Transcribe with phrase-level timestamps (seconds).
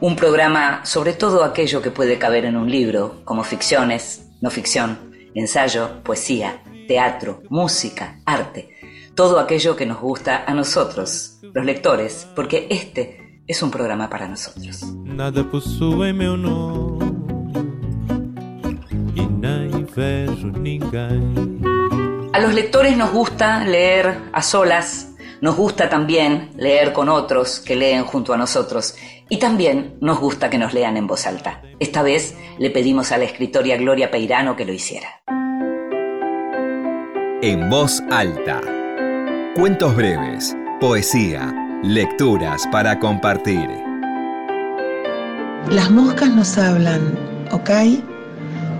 [0.00, 5.12] Un programa sobre todo aquello que puede caber en un libro, como ficciones, no ficción,
[5.34, 8.70] ensayo, poesía, teatro, música, arte.
[9.14, 14.28] Todo aquello que nos gusta a nosotros, los lectores, porque este es un programa para
[14.28, 14.82] nosotros.
[15.04, 17.16] Nada possui meu nome.
[22.32, 27.76] A los lectores nos gusta leer a solas, nos gusta también leer con otros que
[27.76, 28.94] leen junto a nosotros
[29.28, 31.62] y también nos gusta que nos lean en voz alta.
[31.80, 35.08] Esta vez le pedimos a la escritora Gloria Peirano que lo hiciera.
[37.42, 38.60] En voz alta.
[39.54, 43.68] Cuentos breves, poesía, lecturas para compartir.
[45.70, 47.18] Las moscas nos hablan,
[47.50, 47.70] ¿ok?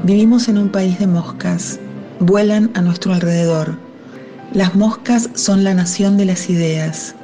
[0.05, 1.81] Vivimos en un país de moscas,
[2.21, 3.77] vuelan a nuestro alrededor.
[4.53, 7.17] Las moscas son la nación de las ideas,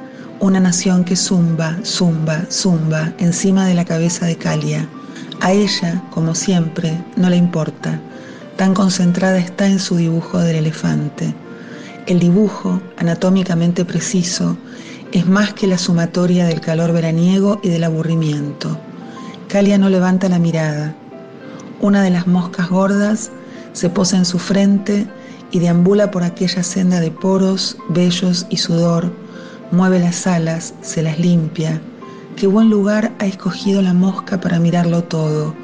[0.43, 4.89] una nación que zumba, zumba, zumba encima de la cabeza de Calia.
[5.41, 8.01] A ella, como siempre, no le importa,
[8.57, 11.33] tan concentrada está en su dibujo del elefante.
[12.09, 14.59] El dibujo, anatómicamente preciso,
[15.13, 18.77] es más que la sumatoria del calor veraniego y del aburrimiento.
[19.47, 20.97] Calia no levanta la mirada,
[21.81, 23.31] una de las moscas gordas
[23.75, 25.07] se posa en su frente
[25.53, 29.22] y deambula por aquella senda de poros, vellos y sudor,
[29.73, 31.81] mueve las alas, se las limpia.
[32.37, 35.55] Qué buen lugar ha escogido la mosca para mirarlo todo,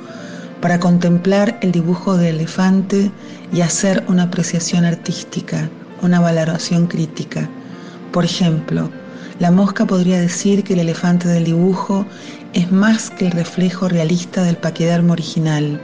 [0.60, 3.12] para contemplar el dibujo del elefante
[3.52, 5.70] y hacer una apreciación artística,
[6.02, 7.48] una valoración crítica.
[8.10, 8.90] Por ejemplo,
[9.38, 12.04] la mosca podría decir que el elefante del dibujo
[12.54, 15.80] es más que el reflejo realista del paquidermo original,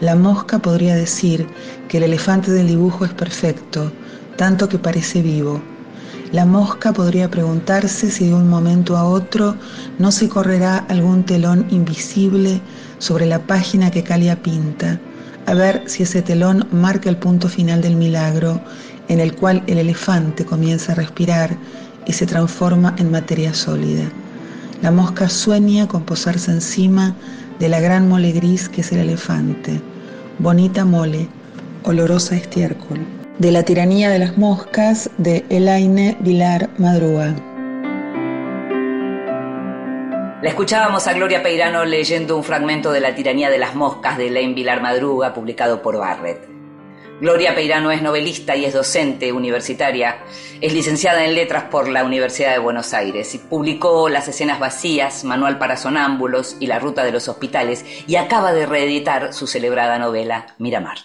[0.00, 1.46] la mosca podría decir
[1.88, 3.90] que el elefante del dibujo es perfecto,
[4.36, 5.62] tanto que parece vivo.
[6.36, 9.56] La mosca podría preguntarse si de un momento a otro
[9.98, 12.60] no se correrá algún telón invisible
[12.98, 15.00] sobre la página que Calia pinta,
[15.46, 18.60] a ver si ese telón marca el punto final del milagro
[19.08, 21.56] en el cual el elefante comienza a respirar
[22.04, 24.04] y se transforma en materia sólida.
[24.82, 27.16] La mosca sueña con posarse encima
[27.58, 29.80] de la gran mole gris que es el elefante.
[30.38, 31.30] Bonita mole,
[31.84, 33.25] olorosa estiércol.
[33.38, 37.34] De la tiranía de las moscas de Elaine Vilar Madruga.
[40.40, 44.28] La escuchábamos a Gloria Peirano leyendo un fragmento de La tiranía de las moscas de
[44.28, 46.48] Elaine Vilar Madruga, publicado por Barrett.
[47.20, 50.16] Gloria Peirano es novelista y es docente universitaria.
[50.62, 55.24] Es licenciada en letras por la Universidad de Buenos Aires y publicó Las escenas vacías,
[55.24, 59.98] Manual para sonámbulos y La ruta de los hospitales y acaba de reeditar su celebrada
[59.98, 60.96] novela Miramar.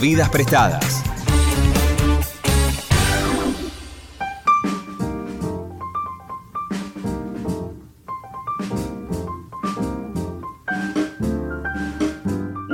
[0.00, 1.04] Vidas prestadas.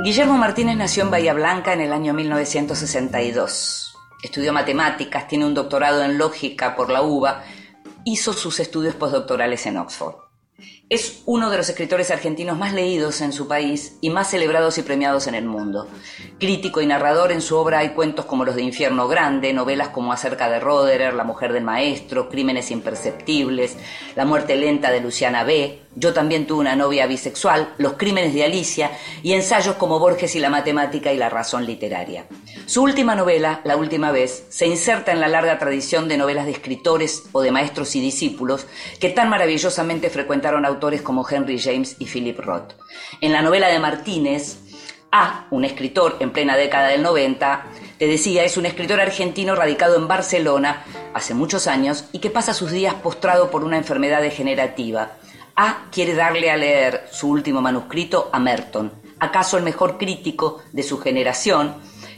[0.05, 3.93] Guillermo Martínez nació en Bahía Blanca en el año 1962.
[4.23, 7.43] Estudió matemáticas, tiene un doctorado en lógica por la UBA,
[8.05, 10.26] hizo sus estudios postdoctorales en Oxford.
[10.89, 14.83] Es uno de los escritores argentinos más leídos en su país y más celebrados y
[14.83, 15.85] premiados en el mundo.
[16.39, 20.13] Crítico y narrador, en su obra hay cuentos como los de Infierno Grande, novelas como
[20.13, 23.75] Acerca de Roderer, La mujer del maestro, Crímenes imperceptibles,
[24.15, 28.45] La muerte lenta de Luciana B., Yo también tuve una novia bisexual, Los crímenes de
[28.45, 28.91] Alicia
[29.23, 32.27] y ensayos como Borges y la matemática y la razón literaria.
[32.65, 36.51] Su última novela, La última vez, se inserta en la larga tradición de novelas de
[36.53, 38.67] escritores o de maestros y discípulos
[39.01, 42.73] que tan maravillosamente frecuentaron autores como Henry James y Philip Roth.
[43.21, 44.59] En la novela de Martínez,
[45.11, 47.65] A, un escritor en plena década del 90,
[47.97, 50.83] te decía, es un escritor argentino radicado en Barcelona
[51.13, 55.13] hace muchos años y que pasa sus días postrado por una enfermedad degenerativa.
[55.55, 60.83] A quiere darle a leer su último manuscrito a Merton, acaso el mejor crítico de
[60.83, 61.75] su generación,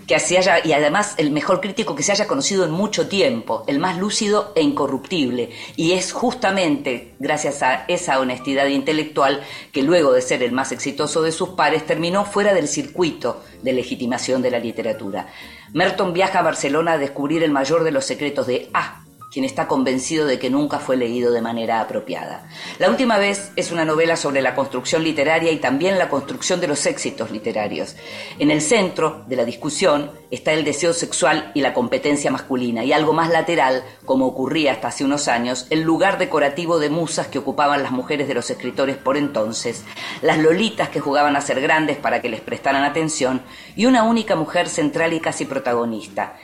[0.10, 3.78] que haya, y además el mejor crítico que se haya conocido en mucho tiempo, el
[3.78, 5.52] más lúcido e incorruptible.
[5.76, 11.22] Y es justamente gracias a esa honestidad intelectual que luego de ser el más exitoso
[11.22, 15.28] de sus pares terminó fuera del circuito de legitimación de la literatura.
[15.74, 19.68] Merton viaja a Barcelona a descubrir el mayor de los secretos de A, quien está
[19.68, 22.48] convencido de que nunca fue leído de manera apropiada.
[22.80, 26.68] La última vez es una novela sobre la construcción literaria y también la construcción de
[26.68, 27.96] los éxitos literarios.
[28.40, 32.94] En el centro de la discusión está el deseo sexual y la competencia masculina, y
[32.94, 37.40] algo más lateral, como ocurría hasta hace unos años, el lugar decorativo de musas que
[37.40, 39.84] ocupaban las mujeres de los escritores por entonces,
[40.22, 43.42] las lolitas que jugaban a ser grandes para que les prestaran atención,
[43.76, 46.38] y una única mujer central y casi protagonista,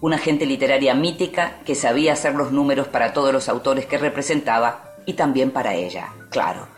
[0.00, 4.84] una gente literaria mítica que sabía hacer los números para todos los autores que representaba
[5.06, 6.68] y también para ella, claro.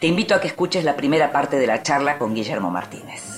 [0.00, 3.37] Te invito a que escuches la primera parte de la charla con Guillermo Martínez.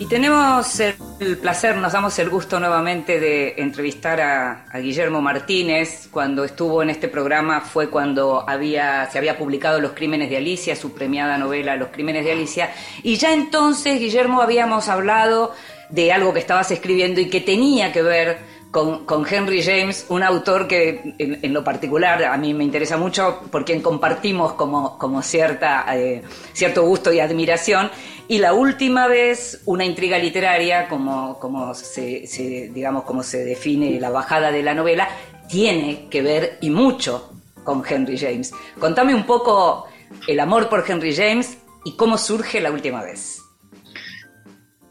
[0.00, 6.08] Y tenemos el placer, nos damos el gusto nuevamente de entrevistar a, Guillermo Martínez.
[6.10, 10.74] Cuando estuvo en este programa fue cuando había, se había publicado Los Crímenes de Alicia,
[10.74, 12.72] su premiada novela Los Crímenes de Alicia.
[13.02, 15.54] Y ya entonces, Guillermo, habíamos hablado
[15.90, 18.38] de algo que estabas escribiendo y que tenía que ver
[18.70, 23.64] con, Henry James, un autor que en, lo particular a mí me interesa mucho, por
[23.64, 26.22] quien compartimos como, cierta, eh,
[26.52, 27.90] cierto gusto y admiración.
[28.28, 34.10] Y la última vez, una intriga literaria, como, como se, digamos, como se define la
[34.10, 35.08] bajada de la novela,
[35.48, 37.32] tiene que ver y mucho
[37.64, 38.52] con Henry James.
[38.78, 39.88] Contame un poco
[40.28, 43.39] el amor por Henry James y cómo surge la última vez.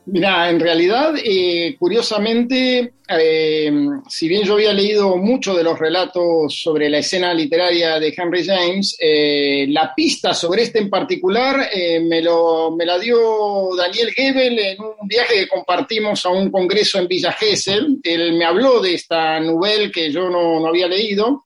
[0.05, 3.71] Mira, en realidad, eh, curiosamente, eh,
[4.07, 8.43] si bien yo había leído mucho de los relatos sobre la escena literaria de Henry
[8.43, 11.69] James, eh, la pista sobre este en particular
[12.01, 16.97] me, lo, me la dio Daniel Gebel en un viaje que compartimos a un congreso
[16.97, 17.99] en Villa Gesell.
[18.01, 21.45] Él me habló de esta novela que yo no, había leído.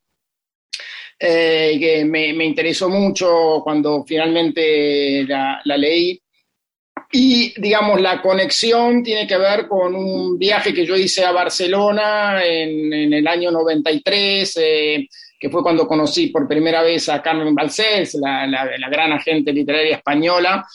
[1.19, 6.22] y que me, interesó mucho cuando finalmente la, la leí.
[7.15, 12.43] Y, digamos, la conexión tiene que ver con un viaje que yo hice a Barcelona
[12.43, 15.07] en, el año 93, eh,
[15.39, 19.97] que fue cuando conocí por primera vez a Carmen Balcells, la, la gran agente literaria
[19.97, 20.65] española.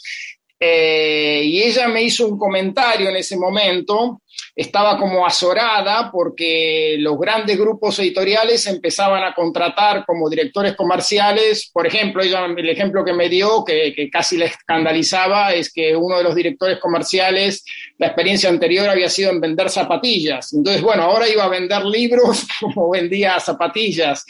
[0.60, 4.22] Eh, y ella me hizo un comentario en ese momento,
[4.58, 11.86] estaba como azorada porque los grandes grupos editoriales empezaban a contratar como directores comerciales, por
[11.86, 16.24] ejemplo, el ejemplo que me dio, que, que casi le escandalizaba, es que uno de
[16.24, 17.64] los directores comerciales,
[17.98, 22.46] la experiencia anterior había sido en vender zapatillas, entonces, bueno, ahora iba a vender libros
[22.60, 24.24] como vendía zapatillas.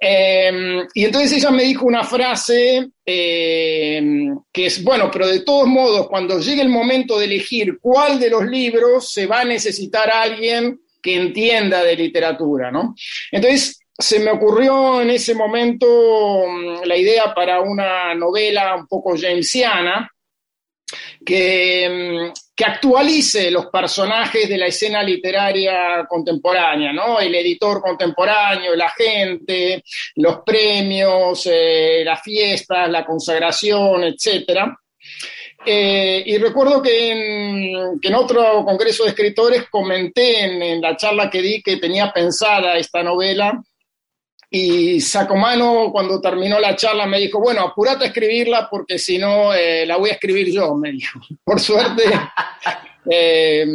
[0.00, 4.02] Eh, y entonces ella me dijo una frase eh,
[4.52, 8.28] que es, bueno, pero de todos modos, cuando llegue el momento de elegir cuál de
[8.28, 12.94] los libros, se va a necesitar alguien que entienda de literatura, ¿no?
[13.30, 19.16] Entonces, se me ocurrió en ese momento mm, la idea para una novela un poco
[19.16, 20.08] jamesiana,
[21.24, 27.18] que, mm, que, actualice los personajes de la escena literaria contemporánea, ¿no?
[27.18, 29.82] El editor contemporáneo, la gente,
[30.16, 34.70] los premios, eh, las fiestas, la consagración, etc.
[35.66, 41.28] Eh, y recuerdo que en, que en, otro congreso de escritores comenté en la charla
[41.28, 43.60] que di que tenía pensada esta novela
[44.50, 49.52] y Sacomano, cuando terminó la charla, me dijo, bueno, apurate a escribirla porque si no,
[49.52, 51.20] eh, la voy a escribir yo, me dijo.
[51.44, 52.04] Por suerte,
[53.10, 53.66] eh,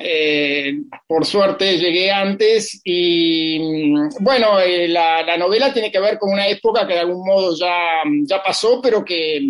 [0.00, 0.74] eh,
[1.06, 4.58] por suerte llegué antes y bueno,
[4.88, 8.42] la, la, novela tiene que ver con una época que de algún modo ya, ya
[8.42, 9.40] pasó, pero que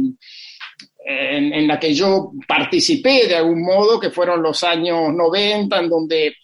[1.04, 6.36] en, la que yo participé de algún modo, que fueron los años 90, en donde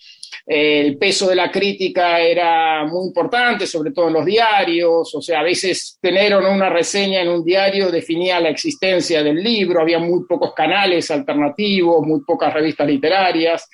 [0.47, 5.41] el peso de la crítica era muy importante, sobre todo en los diarios, o sea,
[5.41, 10.25] a veces tener una reseña en un diario definía la existencia del libro, había muy
[10.25, 13.69] pocos canales alternativos, muy pocas revistas literarias.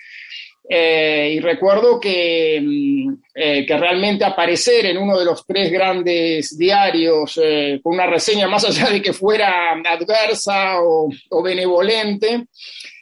[0.68, 6.56] Eh, y recuerdo que, mm, eh, que, realmente aparecer en uno de los tres grandes
[6.56, 12.46] diarios eh, con una reseña, más allá de que fuera adversa o, o benevolente,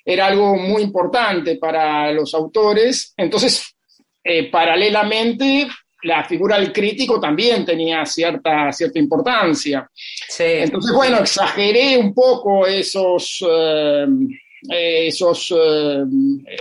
[0.04, 3.12] era algo muy importante para los autores.
[3.16, 3.74] Entonces,
[4.50, 5.68] paralelamente,
[6.02, 9.88] la figura del crítico también tenía cierta, cierta importancia.
[10.38, 13.44] Entonces, bueno, exageré un poco esos,
[14.68, 16.04] eh, esos, eh,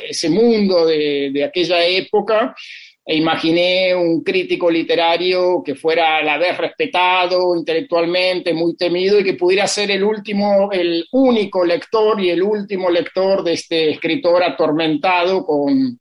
[0.09, 2.55] ese mundo de, de aquella época
[3.09, 9.23] e imaginé un crítico literario que fuera a la vez respetado intelectualmente, muy temido y
[9.23, 14.43] que pudiera ser el último, el único lector y el último lector de este escritor
[14.43, 15.99] atormentado con,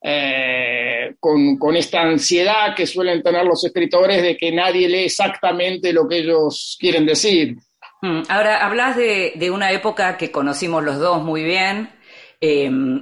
[0.00, 6.06] eh, con, esta ansiedad que suelen tener los escritores de que nadie lee exactamente lo
[6.06, 7.56] que ellos quieren decir.
[8.04, 11.88] Hmm, ahora, hablas de, de una época que conocimos los dos muy bien,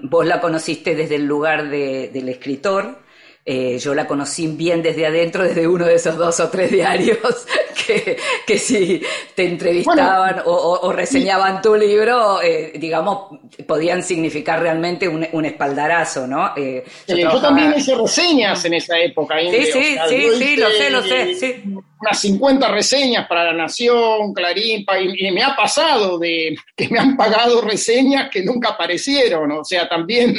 [0.04, 3.01] vos la conociste desde el lugar del escritor,
[3.44, 7.18] eh, yo la conocí bien desde adentro, desde uno de esos dos o tres diarios
[7.87, 9.02] que, que si
[9.34, 16.52] te entrevistaban o, reseñaban tu libro, eh, digamos, podían significar realmente un, espaldarazo, ¿no?
[16.56, 19.34] Eh, yo, también hice reseñas en esa época.
[19.40, 21.34] Sí, sí, sí, sí, lo sé, lo sé.
[21.34, 21.62] Sí.
[22.00, 27.16] Unas 50 reseñas para La Nación, Clarín, y, me ha pasado de que me han
[27.16, 30.34] pagado reseñas que nunca aparecieron, o sea, también,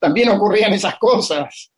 [0.00, 1.72] también ocurrían esas cosas.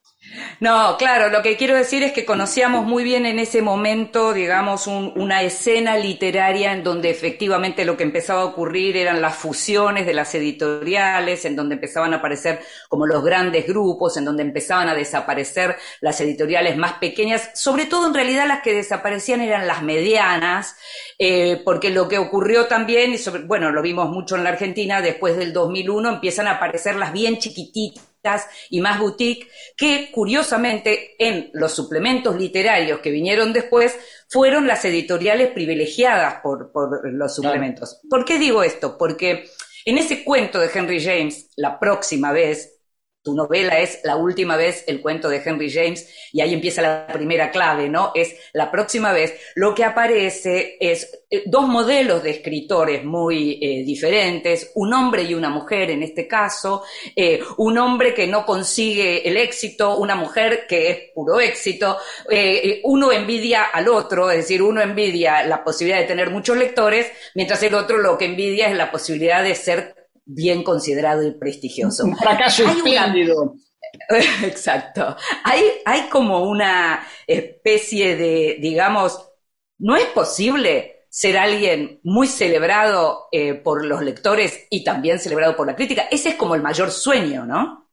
[0.60, 4.86] No, claro, lo que quiero decir es que conocíamos muy bien en ese momento, digamos,
[4.86, 10.14] una escena literaria en donde efectivamente lo que empezaba a ocurrir eran las fusiones de
[10.14, 14.94] las editoriales, en donde empezaban a aparecer como los grandes grupos, en donde empezaban a
[14.94, 20.76] desaparecer las editoriales más pequeñas, sobre todo en realidad las que desaparecían eran las medianas,
[21.18, 25.36] eh, porque lo que ocurrió también, y bueno, lo vimos mucho en la Argentina, después
[25.36, 28.08] del 2001 empiezan a aparecer las bien chiquititas
[28.70, 33.96] y más boutique, que curiosamente en los suplementos literarios que vinieron después
[34.28, 36.70] fueron las editoriales privilegiadas por,
[37.12, 38.00] los suplementos.
[38.08, 38.98] ¿Por qué digo esto?
[38.98, 39.48] Porque
[39.84, 42.77] en ese cuento de Henry James, la próxima vez,
[43.28, 47.06] tu novela es la última vez el cuento de Henry James y ahí empieza la
[47.06, 48.10] primera clave, ¿no?
[48.14, 49.34] Es la próxima vez.
[49.54, 55.34] Lo que aparece es eh, dos modelos de escritores muy eh, diferentes, un hombre y
[55.34, 60.66] una mujer en este caso, eh, un hombre que no consigue el éxito, una mujer
[60.66, 61.98] que es puro éxito,
[62.84, 67.62] uno envidia al otro, es decir, uno envidia la posibilidad de tener muchos lectores, mientras
[67.62, 69.97] el otro lo que envidia es la posibilidad de ser
[70.28, 72.04] bien considerado y prestigioso.
[72.04, 73.54] Un fracaso espléndido.
[74.44, 75.16] Exacto.
[75.42, 79.26] Hay, hay como una especie de, digamos,
[79.78, 85.66] no es posible ser alguien muy celebrado eh, por los lectores y también celebrado por
[85.66, 86.02] la crítica.
[86.10, 87.88] Ese es como el mayor sueño, ¿no?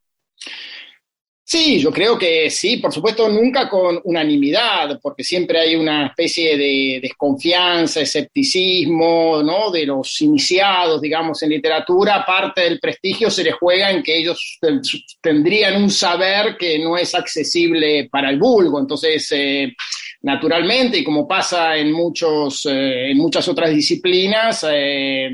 [1.47, 6.57] Sí, yo creo que sí, por supuesto, nunca con unanimidad, porque siempre hay una especie
[6.57, 9.69] de desconfianza, escepticismo, ¿no?
[9.69, 14.57] De los iniciados, digamos, en literatura, parte del prestigio se les juega en que ellos
[15.21, 18.79] tendrían un saber que no es accesible para el vulgo.
[18.79, 19.75] Entonces, eh,
[20.25, 25.29] naturalmente, y como pasa en, muchos, eh, en muchas otras disciplinas, eh,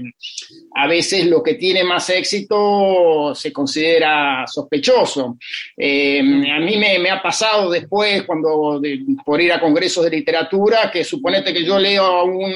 [0.75, 5.37] a veces lo que tiene más éxito se considera sospechoso.
[5.77, 8.81] Eh, a mí me, ha pasado después, cuando
[9.25, 12.53] por ir a congresos de literatura, que suponete que yo leo a un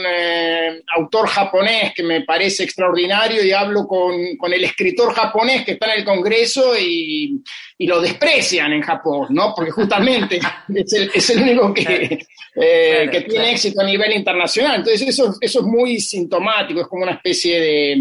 [0.97, 5.99] autor japonés que me parece extraordinario y hablo con, el escritor japonés que está en
[5.99, 7.41] el congreso y,
[7.79, 9.53] lo desprecian en Japón, ¿no?
[9.53, 10.39] Porque justamente
[11.13, 14.77] es el único que, eh, que tiene éxito a nivel internacional.
[14.77, 17.91] Entonces eso, eso es muy sintomático, es como una especie de,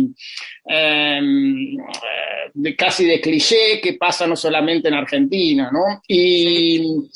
[0.66, 1.76] em,
[2.54, 6.02] de casi de cliché que pasa no solamente en Argentina, ¿no?
[6.06, 7.10] Y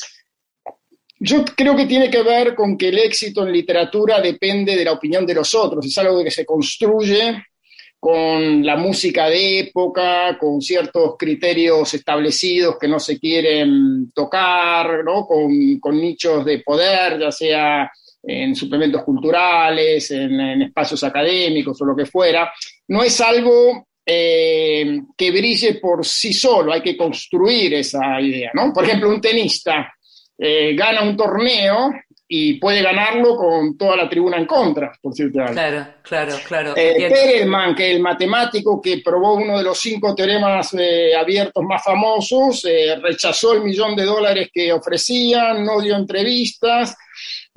[1.21, 4.93] yo creo que tiene que ver con que el éxito en literatura depende de la
[4.93, 7.41] opinión de los otros, es algo que se construye
[8.01, 15.27] con la música de época, con ciertos criterios establecidos que no se quieren tocar, ¿no?
[15.27, 17.91] con, nichos de poder, ya sea
[18.23, 22.53] en suplementos culturales, en, espacios académicos o lo que fuera.
[22.87, 28.53] No es algo eh, que brille por sí solo, hay que construir esa idea.
[28.55, 28.73] ¿no?
[28.73, 29.93] Por ejemplo, un tenista
[30.39, 31.91] eh, gana un torneo
[32.31, 35.39] y puede ganarlo con toda la tribuna en contra, por cierto.
[35.51, 36.75] Claro, claro, claro.
[36.77, 41.83] Eh, Perelman, que el matemático que probó uno de los cinco teoremas eh, abiertos más
[41.83, 46.95] famosos, eh, rechazó el millón de dólares que ofrecían, no dio entrevistas,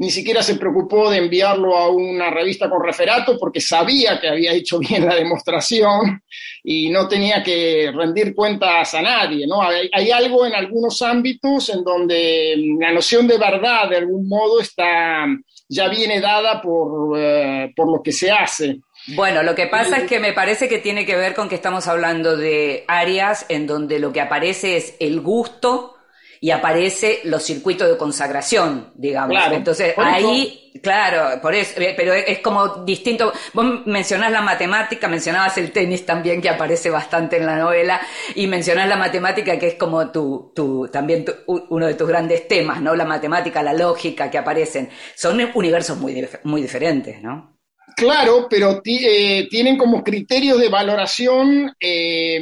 [0.01, 4.51] ni siquiera se preocupó de enviarlo a una revista con referato porque sabía que había
[4.51, 6.23] hecho bien la demostración
[6.63, 9.45] y no tenía que rendir cuentas a nadie.
[9.45, 9.61] ¿no?
[9.61, 15.27] Hay, algo en algunos ámbitos en donde la noción de verdad, de algún modo, está,
[15.69, 18.79] ya viene dada por, eh, por lo que se hace.
[19.09, 21.87] Bueno, lo que pasa es que me parece que tiene que ver con que estamos
[21.87, 25.95] hablando de áreas en donde lo que aparece es el gusto
[26.43, 29.37] y aparece los circuitos de consagración, digamos.
[29.51, 33.31] Entonces ahí, claro, por eso, eh, pero es como distinto.
[33.53, 38.01] Vos mencionás la matemática, mencionabas el tenis también que aparece bastante en la novela
[38.33, 42.81] y mencionás la matemática que es como tu, tu también uno de tus grandes temas,
[42.81, 42.95] ¿no?
[42.95, 44.89] La matemática, la lógica que aparecen.
[45.15, 47.60] Son universos muy, muy diferentes, ¿no?
[47.95, 52.41] Claro, pero eh, tienen como criterios de valoración eh,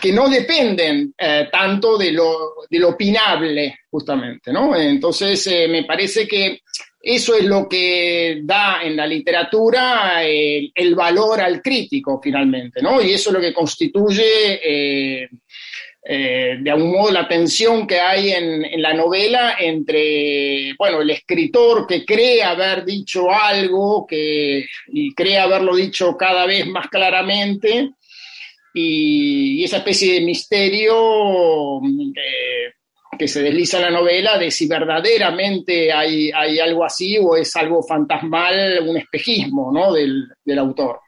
[0.00, 4.76] que no dependen eh, tanto de lo, de lo, opinable, justamente, ¿no?
[4.76, 6.60] Entonces, me parece que
[7.00, 13.00] eso es lo que da en la literatura el, valor al crítico finalmente, ¿no?
[13.00, 15.28] Y eso es lo que constituye,
[16.08, 21.84] eh, de algún modo, la tensión que hay en, la novela entre, bueno, el escritor
[21.84, 27.90] que cree haber dicho algo que, y cree haberlo dicho cada vez más claramente,
[28.72, 32.72] y, esa especie de misterio eh,
[33.18, 37.56] que se desliza en la novela de si verdaderamente hay, hay algo así o es
[37.56, 39.92] algo fantasmal, un espejismo ¿no?
[39.92, 41.00] del, del autor.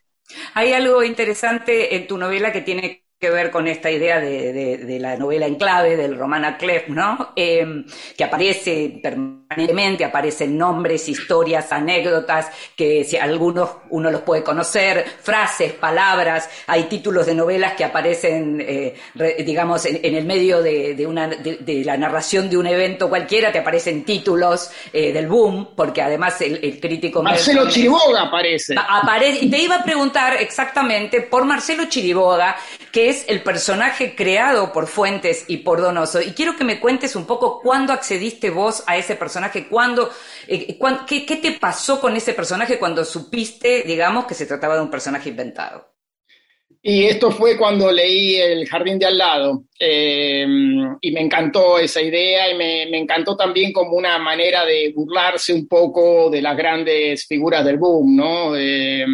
[0.55, 5.17] Hay algo interesante en tu novela que tiene que ver con esta idea de, la
[5.17, 7.33] novela en clave del Romana Clef, ¿no?
[7.35, 7.85] Em,
[8.17, 12.47] que aparece permanentemente, aparecen nombres, historias, anécdotas,
[12.77, 18.65] que si algunos uno los puede conocer, frases, palabras, hay títulos de novelas que aparecen,
[18.65, 18.95] eh,
[19.45, 24.05] digamos, en, el medio de, una, de, la narración de un evento cualquiera, te aparecen
[24.05, 27.21] títulos eh, del boom, porque además el, crítico...
[27.21, 28.77] Marcelo Chiriboga aparece.
[28.79, 29.45] aparece.
[29.45, 32.57] Y te iba a preguntar exactamente por Marcelo Chiriboga,
[32.93, 36.21] que es el personaje creado por Fuentes y por Donoso.
[36.21, 40.11] Y quiero que me cuentes un poco cuándo accediste vos a ese personaje, cuándo,
[40.47, 44.91] eh, qué, te pasó con ese personaje cuando supiste, digamos, que se trataba de un
[44.91, 45.95] personaje inventado.
[46.81, 50.47] Y esto fue cuando leí El Jardín de al lado eh,
[51.01, 55.67] y me encantó esa idea y me, encantó también como una manera de burlarse un
[55.67, 58.57] poco de las grandes figuras del boom, ¿no?
[58.57, 59.05] Eh,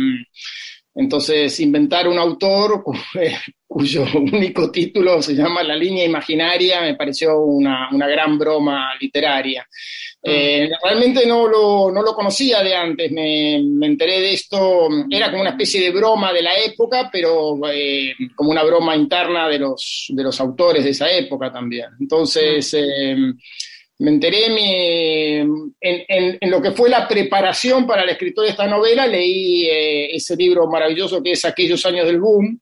[0.95, 2.85] entonces, inventar un autor
[3.67, 9.67] cuyo único título se llama La línea imaginaria me pareció una, gran broma literaria.
[9.67, 10.31] Ah.
[10.31, 15.43] Eh, realmente no lo, no lo, conocía de antes, me, enteré de esto, era como
[15.43, 20.07] una especie de broma de la época, pero eh, como una broma interna de los,
[20.11, 21.89] de los autores de esa época también.
[21.99, 23.17] Entonces, eh,
[23.99, 29.67] me enteré en, lo que fue la preparación para el escritor de esta novela, leí
[29.67, 32.61] eh, ese libro maravilloso que es Aquellos años del boom.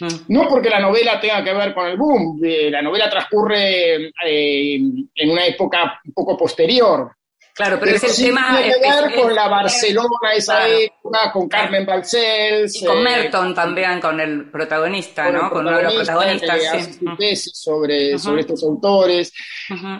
[0.00, 0.06] Mm.
[0.28, 4.80] No porque la novela tenga que ver con el boom, eh, la novela transcurre eh,
[5.14, 7.10] en una época un poco posterior,
[7.58, 8.56] Claro, pero, es el tema.
[8.56, 12.80] Tiene que ver con la Barcelona, esa época, con Carmen Balcells.
[12.80, 15.50] Y con eh, Merton también, con el protagonista, ¿no?
[15.50, 17.00] con uno de los protagonistas.
[17.18, 17.50] Sí.
[17.52, 19.32] sobre, sobre estos autores.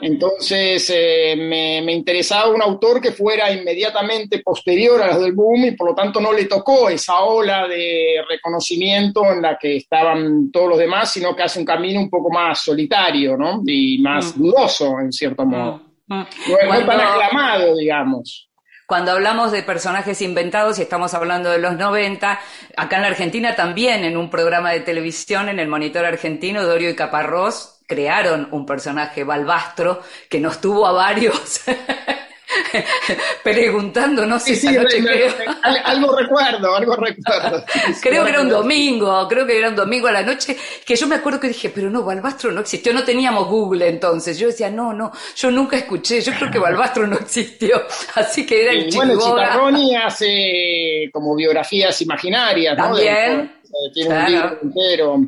[0.00, 5.64] Entonces, eh, me, me, interesaba un autor que fuera inmediatamente posterior a los del boom
[5.64, 10.52] y por lo tanto no le tocó esa ola de reconocimiento en la que estaban
[10.52, 13.62] todos los demás, sino que hace un camino un poco más solitario, ¿no?
[13.66, 15.87] Y más dudoso, en cierto modo.
[16.08, 18.48] Es tan aclamado, digamos.
[18.86, 22.40] Cuando hablamos de personajes inventados y estamos hablando de los 90,
[22.76, 26.88] acá en la Argentina también en un programa de televisión, en el Monitor Argentino, Dorio
[26.88, 31.62] y Caparrós crearon un personaje balbastro que nos tuvo a varios
[33.42, 34.68] preguntando, no sé, sí,
[35.84, 37.64] algo recuerdo, algo recuerdo.
[38.02, 41.06] creo que era un domingo, creo que era un domingo a la noche, que yo
[41.06, 44.38] me acuerdo que dije, pero no, Balbastro no existió, no teníamos Google entonces.
[44.38, 47.82] Yo decía, no, no, yo nunca escuché, yo creo que Balbastro no existió,
[48.14, 52.84] así que era el Bueno, Chitarroni hace como biografías imaginarias, ¿no?
[52.84, 53.52] También.
[53.92, 55.20] tiene un libro entero.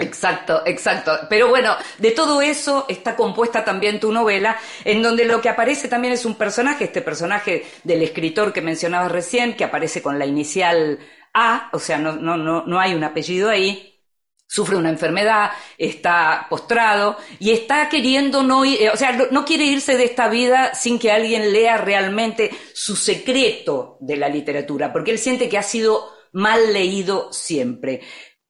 [0.00, 1.12] Exacto, exacto.
[1.28, 5.86] Pero bueno, de todo eso está compuesta también tu novela, en donde lo que aparece
[5.86, 10.26] también es un personaje, este personaje del escritor que mencionabas recién, que aparece con la
[10.26, 10.98] inicial
[11.32, 14.00] A, o sea, no, no, no, no hay un apellido ahí,
[14.48, 19.96] sufre una enfermedad, está postrado y está queriendo no ir, o sea, no quiere irse
[19.96, 25.18] de esta vida sin que alguien lea realmente su secreto de la literatura, porque él
[25.18, 28.00] siente que ha sido mal leído siempre.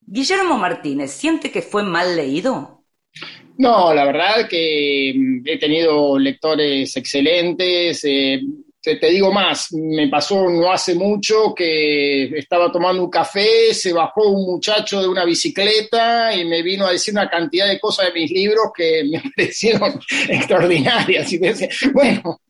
[0.07, 2.85] Guillermo Martínez, ¿siente que fue mal leído?
[3.59, 8.05] No, la verdad que mm, he tenido lectores excelentes.
[8.05, 8.41] Eh,
[8.83, 14.29] te, digo más, me pasó no hace mucho que estaba tomando un café, se bajó
[14.29, 18.21] un muchacho de una bicicleta y me vino a decir una cantidad de cosas de
[18.21, 21.31] mis libros que me parecieron extraordinarias.
[21.93, 22.41] Bueno,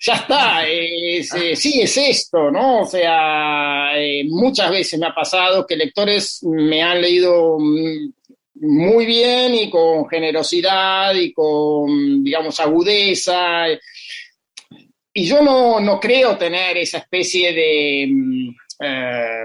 [0.00, 2.82] ya está, eh, sí, es esto, ¿no?
[2.82, 8.12] O sea, eh, muchas veces me ha pasado que lectores me han leído mm,
[8.62, 13.66] muy bien y con generosidad y con, digamos, agudeza.
[15.12, 18.06] Y yo no, creo tener esa especie de...
[18.08, 18.48] Mm,
[18.82, 19.44] eh,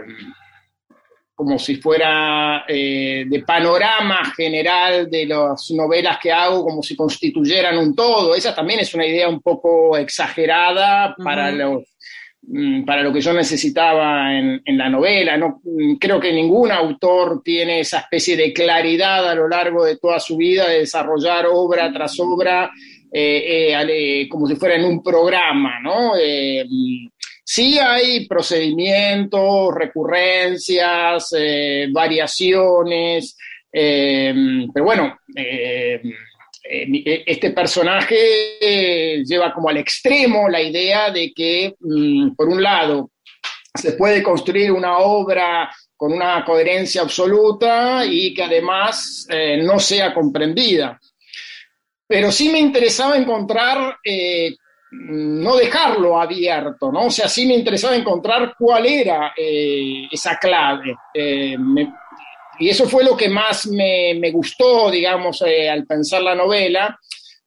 [1.35, 7.77] como si fuera eh, de panorama general de las novelas que hago, como si constituyeran
[7.77, 8.33] un todo.
[8.33, 11.51] Esa también es una idea un poco exagerada para,
[12.41, 15.35] mm, para lo que yo necesitaba en, la novela.
[15.35, 19.97] No, mm, creo que ningún autor tiene esa especie de claridad a lo largo de
[19.97, 22.71] toda su vida de desarrollar obra tras obra
[24.29, 26.17] como si fuera en un programa, ¿no?
[27.47, 31.29] Sí hay procedimientos, recurrencias,
[31.91, 33.37] variaciones,
[33.71, 35.19] pero bueno,
[36.63, 43.11] este personaje lleva como al extremo la idea de que, mm, por un lado,
[43.75, 50.13] se puede construir una obra con una coherencia absoluta y que además eh, no sea
[50.13, 50.99] comprendida.
[52.07, 54.55] Pero sí me interesaba encontrar, eh,
[54.97, 57.05] no dejarlo abierto, ¿no?
[57.07, 60.95] O sea, sí me interesaba encontrar cuál era eh, esa clave.
[62.59, 66.97] y eso fue lo que más me, me gustó, digamos, al pensar la novela,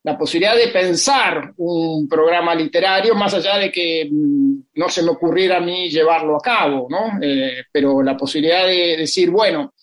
[0.09, 5.11] la posibilidad de pensar un programa literario, más allá de que mm, no se me
[5.11, 7.19] ocurriera a mí llevarlo a cabo, ¿no?
[7.21, 9.75] Eh, pero la posibilidad de decir, bueno,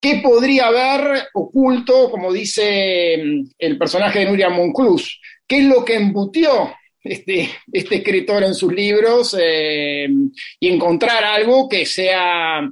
[0.00, 5.20] ¿qué podría haber oculto, como dice mm, el personaje de Nuria Monclús?
[5.50, 10.08] ¿Qué es lo que embutió este, este escritor en sus libros eh,
[10.60, 12.70] y encontrar algo que sea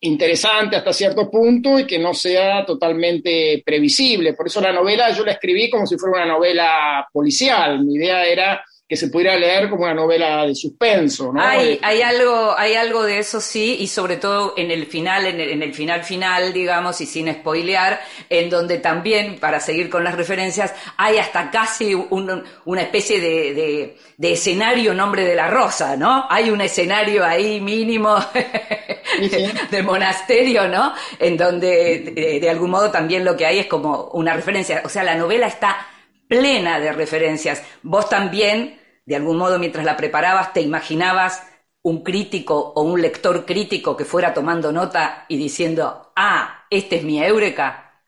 [0.00, 4.32] interesante hasta cierto punto y que no sea totalmente previsible.
[4.32, 7.84] Por eso la novela yo la escribí como si fuera una novela policial.
[7.84, 11.32] Mi idea era que se pudiera leer como una novela de suspenso.
[11.32, 11.42] ¿no?
[11.42, 15.26] Hay, eh, hay, algo, hay algo de eso sí, y sobre todo en el final,
[15.26, 20.14] en el, final final, digamos, y sin spoilear, en donde también, para seguir con las
[20.14, 26.26] referencias, hay hasta casi una especie de, de, escenario nombre de la rosa, ¿no?
[26.30, 28.16] Hay un escenario ahí mínimo
[29.70, 30.94] de monasterio, ¿no?
[31.18, 34.82] En donde de algún modo también lo que hay es como una referencia.
[34.84, 35.88] O sea, la novela está
[36.28, 37.62] plena de referencias.
[37.82, 41.42] Vos también, de algún modo, mientras la preparabas, te imaginabas
[41.82, 47.04] un crítico o un lector crítico que fuera tomando nota y diciendo, ah, este es
[47.04, 48.02] mi Eureka.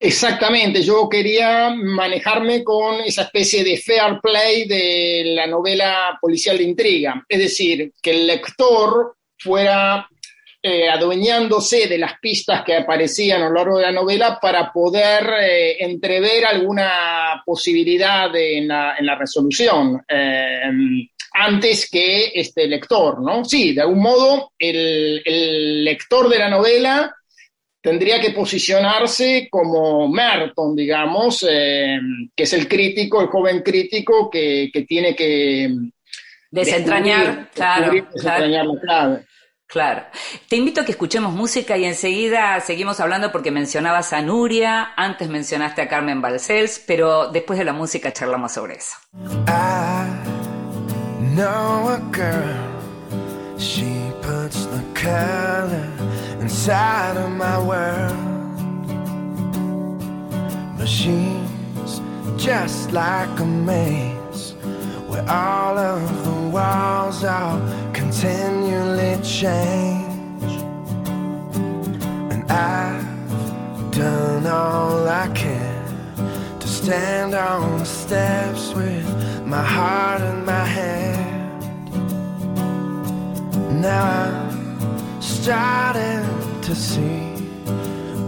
[0.00, 6.62] Exactamente, yo quería manejarme con esa especie de fair play de la novela policial de
[6.62, 10.08] intriga, es decir, que el lector fuera
[10.70, 15.24] eh, adueñándose de las pistas que aparecían a lo largo de la novela para poder
[15.40, 23.46] eh, entrever alguna posibilidad en, la, resolución eh, antes que este lector, ¿no?
[23.46, 27.16] Sí, de algún modo el, lector de la novela
[27.80, 35.16] tendría que posicionarse como Merton, digamos, que es el crítico, el joven crítico que, tiene
[35.16, 35.70] que
[36.50, 39.27] desentrañar, claro, desentrañar la clave.
[39.68, 40.06] Claro.
[40.48, 45.28] Te invito a que escuchemos música y enseguida seguimos hablando porque mencionabas a Nuria, antes
[45.28, 48.96] mencionaste a Carmen Balcells, pero después de la música charlamos sobre eso.
[49.46, 50.06] A
[52.12, 52.58] girl,
[54.94, 55.78] color
[62.38, 64.17] just like a maze
[65.08, 67.58] where all of the walls are
[67.94, 70.52] continually change.
[72.32, 79.06] And I've done all I can to stand on the steps with
[79.46, 81.90] my heart in my hand.
[83.80, 87.32] Now I'm starting to see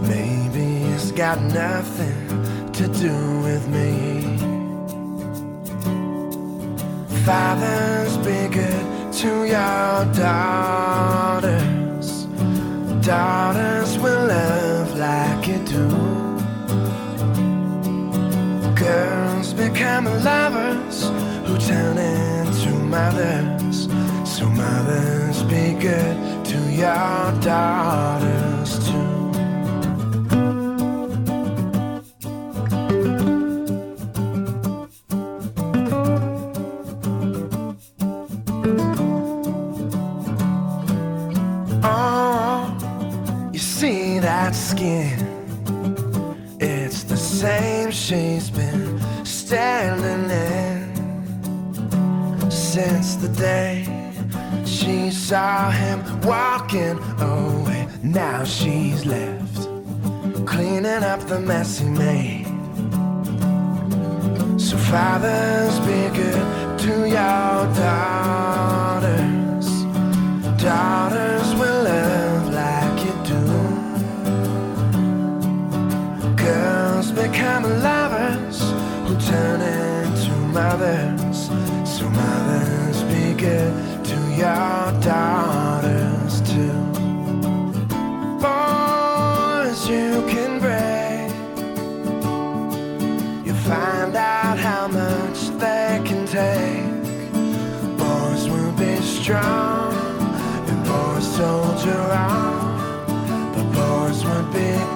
[0.07, 4.50] maybe it's got nothing to do with me.
[7.25, 11.51] Fathers, be good to your daughters.
[13.05, 15.87] Daughters will love like you do.
[18.73, 21.09] Girls become lovers
[21.45, 23.87] who turn into mothers.
[24.25, 29.20] So mothers be good to your daughters too.
[58.41, 59.69] Now she's left
[60.47, 62.47] cleaning up the mess he made.
[64.59, 69.67] So, fathers, be good to your daughters.
[70.59, 73.43] Daughters will love like you do.
[76.35, 78.59] Girls become lovers
[79.05, 81.39] who turn into mothers.
[81.85, 83.90] So mothers be good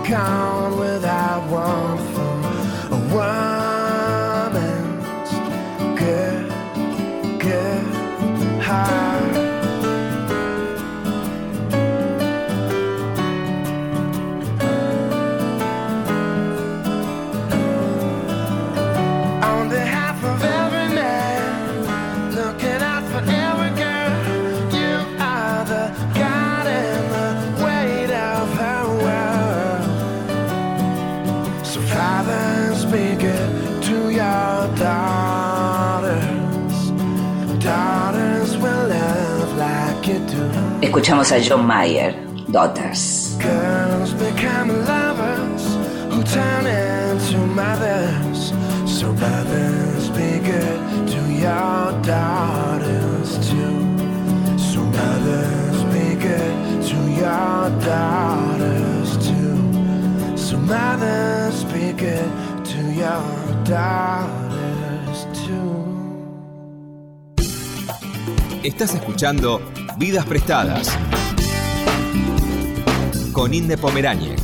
[0.05, 0.54] come.
[40.95, 42.15] Escuchamos a John Mayer,
[42.47, 43.35] Daughters.
[43.41, 45.75] Girls become lovers
[46.09, 48.53] who turn into mothers.
[48.85, 53.83] So mothers be good to your daughters too.
[54.57, 60.37] So mothers be good to your daughters too.
[60.37, 62.31] So mothers be good
[62.71, 65.75] to your daughters too.
[68.63, 69.59] Estás escuchando
[69.97, 70.97] Vidas Prestadas
[73.31, 74.41] con Inde Pomeráñez.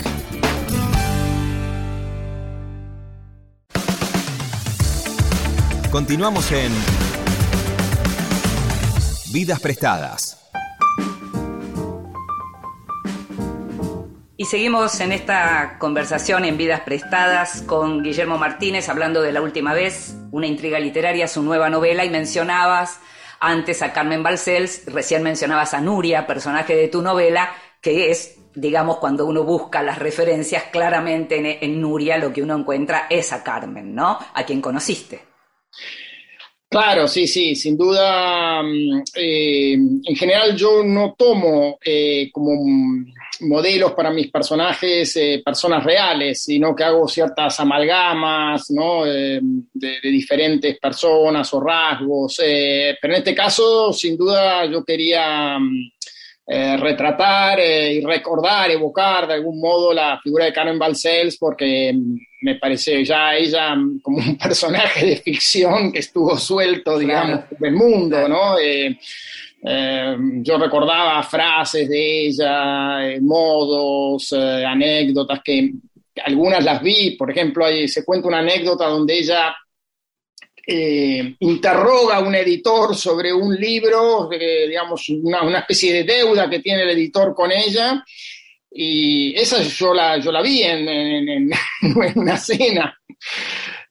[5.91, 6.71] Continuamos en
[9.33, 10.37] Vidas Prestadas.
[14.37, 19.73] Y seguimos en esta conversación en Vidas Prestadas con Guillermo Martínez hablando de la última
[19.73, 23.01] vez, una intriga literaria, su nueva novela, y mencionabas
[23.41, 27.51] antes a Carmen Balcells, recién mencionabas a Nuria, personaje de tu novela,
[27.81, 32.55] que es, digamos, cuando uno busca las referencias, claramente en, en Nuria lo que uno
[32.55, 34.19] encuentra es a Carmen, ¿no?
[34.33, 35.30] A quien conociste.
[36.71, 38.63] Claro, sí, sí, sin duda.
[38.63, 43.13] mm, eh, en general yo no tomo eh, como mm,
[43.49, 49.03] modelos para mis personajes eh, personas reales, sino que hago ciertas amalgamas, ¿no?
[49.03, 49.41] De,
[49.73, 52.37] de diferentes personas o rasgos.
[52.39, 55.91] pero en este caso, sin duda, yo quería mm,
[56.79, 61.93] retratar y recordar, evocar de algún modo la figura de Carmen Balcells, porque
[62.41, 67.57] me parece ya ella como un personaje de ficción que estuvo suelto, digamos, Claro.
[67.57, 68.57] por el mundo, ¿no?
[68.59, 68.97] Eh,
[69.63, 75.71] eh, yo recordaba frases de ella, eh, modos, anécdotas que
[76.25, 79.55] algunas las vi, por ejemplo, ahí se cuenta una anécdota donde ella
[80.67, 86.49] eh, interroga a un editor sobre un libro, eh, digamos, una, una especie de deuda
[86.49, 88.03] que tiene el editor con ella,
[88.71, 90.87] y esa yo la, yo la vi en,
[91.29, 91.51] en-
[92.15, 92.97] una cena.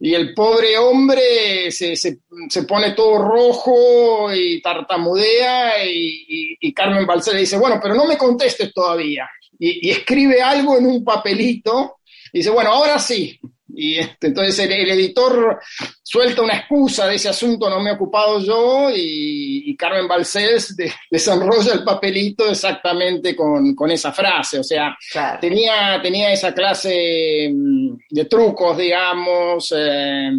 [0.01, 7.07] Y el pobre hombre se, se- se pone todo rojo y tartamudea y, y- Carmen
[7.07, 9.29] Balcel le dice, bueno, pero no me contestes todavía.
[9.59, 11.99] Y, y escribe algo en un papelito
[12.33, 13.38] y dice, bueno, ahora sí.
[13.74, 15.59] Y este, entonces el, el editor
[16.02, 20.76] suelta una excusa de ese asunto, no me he ocupado yo, y, y Carmen Balcells
[20.76, 24.59] de- desenrolla el papelito exactamente con, con esa frase.
[24.59, 25.38] O sea, Claro.
[25.40, 30.30] tenía, tenía esa clase mm, de trucos, digamos, eh,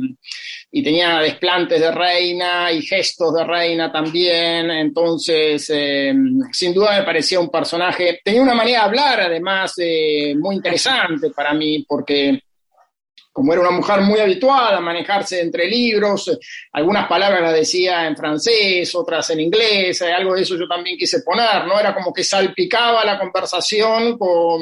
[0.73, 6.13] y tenía desplantes de reina y gestos de reina también, entonces eh,
[6.53, 11.29] sin duda me parecía un personaje, tenía una manera de hablar además eh, muy interesante
[11.31, 12.39] para mí, porque
[13.31, 16.37] como era una mujer muy habituada a manejarse entre libros,
[16.71, 20.97] algunas palabras las decía en francés, otras en inglés, eh, algo de eso yo también
[20.97, 21.79] quise poner, ¿no?
[21.79, 24.61] Era como que salpicaba la conversación con,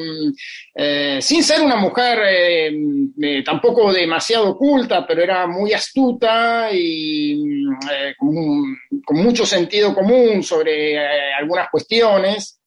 [0.76, 8.14] eh, sin ser una mujer eh, tampoco demasiado culta, pero era muy astuta y eh,
[8.18, 10.98] con, con mucho sentido común sobre
[11.36, 12.59] algunas cuestiones.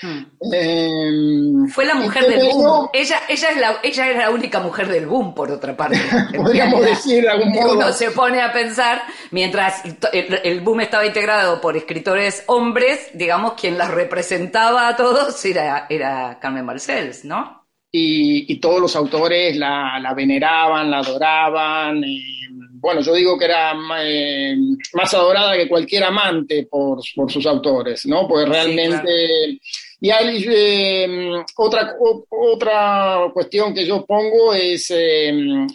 [0.00, 0.24] Hmm.
[0.52, 2.88] Eh, Fue la mujer y del boom.
[2.92, 6.00] Ella, ella, es la, ella es la única mujer del boom, por otra parte.
[6.36, 7.74] Podríamos decir de algún modo.
[7.74, 13.54] Uno se pone a pensar, mientras el, el boom estaba integrado por escritores hombres, digamos,
[13.54, 17.66] quien las representaba a todos era, era Carmen Balcells, ¿no?
[17.96, 22.02] y, y todos los autores la, la veneraban, la adoraban.
[22.04, 22.46] y,
[22.86, 24.56] bueno, yo digo que era eh,
[24.92, 28.28] más adorada que cualquier amante por, por sus autores, ¿no?
[28.28, 29.58] Porque realmente...
[30.00, 35.32] Y hay, eh, otra, o- otra cuestión que yo pongo es eh,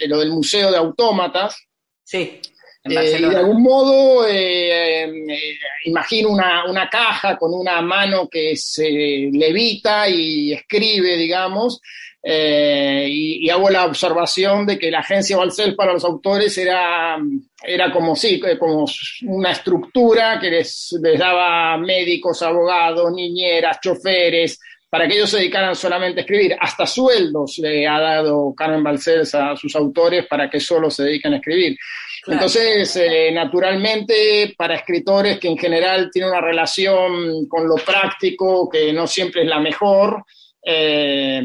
[0.08, 1.58] lo del Museo de Autómatas,
[2.04, 2.40] Sí.
[2.84, 5.40] Eh, y de algún modo, eh, eh,
[5.86, 11.80] imagino una, una caja con una mano que se levita y escribe, digamos,
[12.24, 17.18] eh, y, y hago la observación de que la agencia Balcel para los autores era,
[17.64, 18.86] era como, sí, como
[19.24, 25.76] una estructura que les, les daba médicos, abogados, niñeras, choferes, para que ellos se dedicaran
[25.76, 26.56] solamente a escribir.
[26.60, 31.34] Hasta sueldos le ha dado Carmen Balcells a sus autores para que solo se dediquen
[31.34, 31.78] a escribir.
[32.24, 32.38] Claro.
[32.38, 38.94] Entonces, eh, naturalmente, para escritores que en general tienen una relación con lo práctico, que
[38.94, 40.24] no siempre es la mejor,
[40.64, 41.42] eh,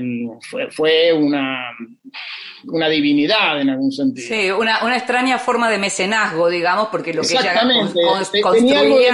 [0.50, 1.70] fue, fue una,
[2.64, 4.26] una divinidad en algún sentido.
[4.28, 8.42] Sí, una, una extraña forma de mecenazgo, digamos, porque lo que ella con- con- te-
[8.58, 9.12] tenía algo de construía...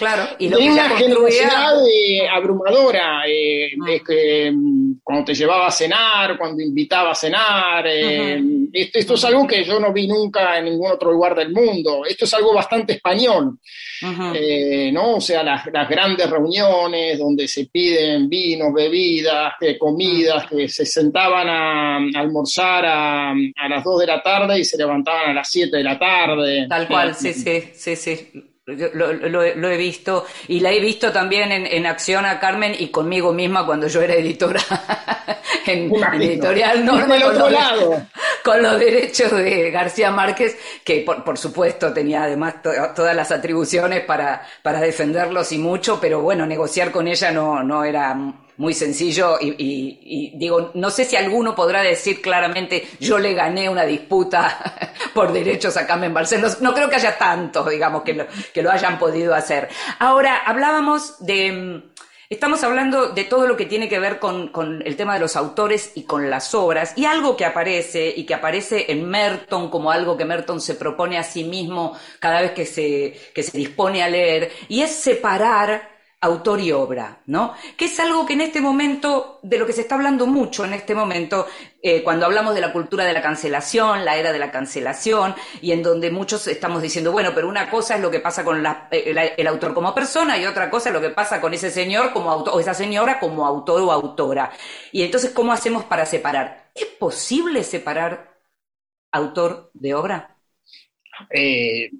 [0.00, 1.48] Claro, y lo que Tenía ella una construía...
[1.50, 3.84] generosidad eh, abrumadora, eh, Ah.
[3.92, 7.86] es que, mm, cuando te llevaba a cenar, cuando invitaba a cenar.
[7.86, 11.52] eh, esto, esto es algo que yo no vi nunca en ningún otro lugar del
[11.52, 12.04] mundo.
[12.08, 13.58] Esto es algo bastante español,
[14.92, 15.16] ¿no?
[15.16, 21.48] O sea, las, las grandes reuniones donde se piden vinos, bebidas, comidas, que se sentaban
[21.48, 25.48] a, a almorzar a, a las 2 de la tarde y se levantaban a las
[25.50, 26.66] 7 de la tarde.
[26.68, 28.28] Tal cual, sí, sí, sí, sí.
[28.76, 32.24] Yo Lo, lo he- lo he visto y la he visto también en, en acción
[32.26, 34.60] a Carmen y conmigo misma cuando yo era editora
[35.66, 38.02] en, Editorial Norma con otro los, lado.
[38.44, 43.30] con los derechos de García Márquez, que por, por supuesto tenía además to- todas las
[43.30, 48.16] atribuciones para, para defenderlos y mucho, pero bueno, negociar con ella no, no era
[48.60, 53.86] muy sencillo y, digo, no sé si alguno podrá decir claramente yo le gané una
[53.86, 56.60] disputa por derechos a Carmen Barcelos.
[56.60, 59.70] No creo que haya tantos, digamos, que lo, que lo hayan podido hacer.
[59.98, 61.84] Ahora, hablábamos de...
[62.28, 65.36] Estamos hablando de todo lo que tiene que ver con, con el tema de los
[65.36, 69.90] autores y con las obras, y algo que aparece y que aparece en Merton como
[69.90, 74.02] algo que Merton se propone a sí mismo cada vez que se, que se dispone
[74.02, 77.54] a leer, y es separar autor y obra, ¿no?
[77.78, 80.74] Que es algo que en este momento, de lo que se está hablando mucho en
[80.74, 81.46] este momento,
[81.82, 85.72] eh, cuando hablamos de la cultura de la cancelación, la era de la cancelación, y
[85.72, 89.34] en donde muchos estamos diciendo, bueno, pero una cosa es lo que pasa con eh,
[89.36, 92.30] el autor como persona y otra cosa es lo que pasa con ese señor como
[92.30, 94.52] autor, o esa señora como autor o autora.
[94.92, 96.70] Y entonces, ¿cómo hacemos para separar?
[96.74, 98.38] ¿Es posible separar
[99.12, 100.36] autor de obra?
[101.30, 101.90] eh,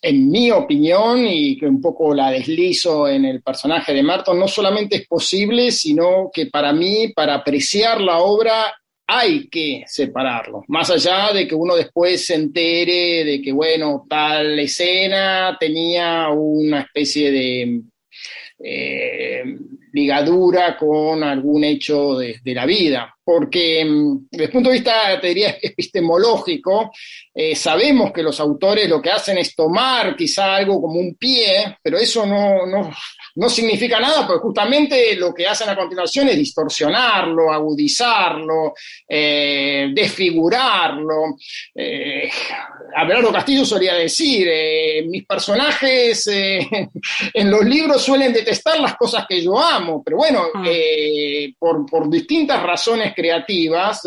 [0.00, 4.48] en mi opinión, y que un poco la deslizo en el personaje de Merton, no
[4.48, 8.74] solamente es posible, sino que para mí, para apreciar la obra,
[9.06, 10.64] hay que separarlo.
[10.68, 16.82] Más allá de que uno después se entere de que, bueno, tal escena tenía una
[16.82, 17.82] especie de
[18.58, 19.44] eh,
[19.92, 23.14] ligadura con algún hecho de, la vida.
[23.22, 26.90] Porque mm, desde el punto de vista, te epistemológico,
[27.34, 31.78] eh, sabemos que los autores lo que hacen es tomar quizá algo como un pie,
[31.82, 32.90] pero eso no, no,
[33.38, 38.74] no significa nada, porque justamente lo que hacen a continuación es distorsionarlo, agudizarlo,
[39.08, 41.36] eh, desfigurarlo.
[41.74, 42.28] Eh,
[42.96, 46.68] Abelardo Castillo solía decir, eh, mis personajes eh,
[47.34, 50.64] en los libros suelen detestar las cosas que yo amo, pero bueno, Ah.
[51.58, 54.02] por, por distintas razones creativas,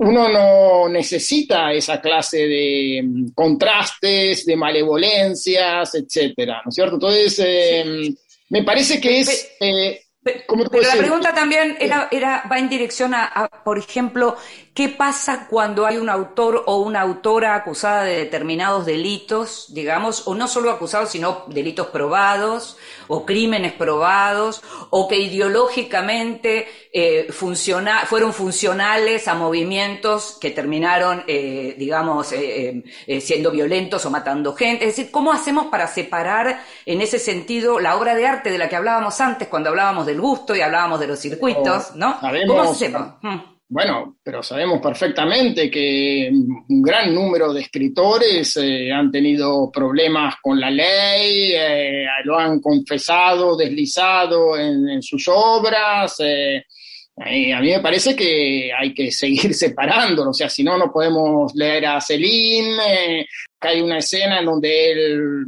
[0.00, 6.94] uno no necesita esa clase de mm, contrastes, de malevolencias, etcétera, ¿no es cierto?
[6.94, 8.14] Entonces, eh,
[8.50, 9.50] me parece que es...
[9.60, 13.48] eh, Pe- ¿Cómo te Pero la pregunta también era, era, va en dirección a, a,
[13.64, 14.36] por ejemplo,
[14.78, 20.36] ¿qué pasa cuando hay un autor o una autora acusada de determinados delitos, digamos, o
[20.36, 22.76] no solo acusados, sino delitos probados,
[23.08, 31.74] o crímenes probados, o que ideológicamente eh, funciona, fueron funcionales a movimientos que terminaron, eh,
[31.76, 32.84] digamos, eh,
[33.20, 34.86] siendo violentos o matando gente?
[34.86, 38.68] Es decir, ¿cómo hacemos para separar en ese sentido la obra de arte de la
[38.68, 42.20] que hablábamos antes cuando hablábamos del gusto y hablábamos de los circuitos, ¿no?
[42.46, 43.14] ¿Cómo hacemos?
[43.70, 50.58] Bueno, pero sabemos perfectamente que un gran número de escritores eh, han tenido problemas con
[50.58, 56.18] la ley, eh, lo han confesado, deslizado en, sus obras.
[56.20, 56.64] eh,
[57.18, 61.54] a mí me parece que hay que seguir separándolo, o sea, si no, no podemos
[61.54, 63.26] leer a Celine,
[63.60, 65.44] que hay una escena en donde él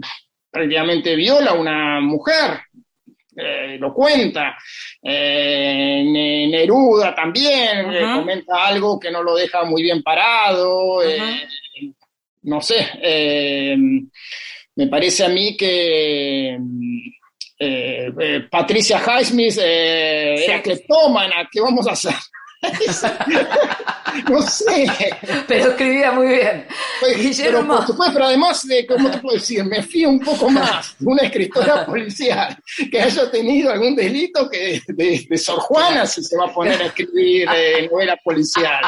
[0.51, 2.61] prácticamente viola a una mujer,
[3.37, 4.57] eh, lo cuenta.
[5.03, 11.03] Eh, Ne- Neruda también eh, comenta algo que no lo deja muy bien parado.
[11.03, 11.19] eh,
[12.43, 12.77] no sé,
[14.77, 16.59] me parece a mí que
[18.51, 22.15] Patricia Highsmith era cleptómana, ¿qué vamos a hacer?
[24.29, 24.87] no sé.
[25.47, 26.67] Pero escribía muy bien.
[27.01, 27.77] Pues, pero, Guillermo.
[27.77, 29.65] por supuesto, pero además, de, ¿cómo te puedo decir?
[29.65, 32.57] Me fío un poco más de una escritora policial
[32.91, 36.53] que haya tenido algún delito que de, de- de Sor Juana si se va a
[36.53, 38.83] poner a escribir eh, novela policial.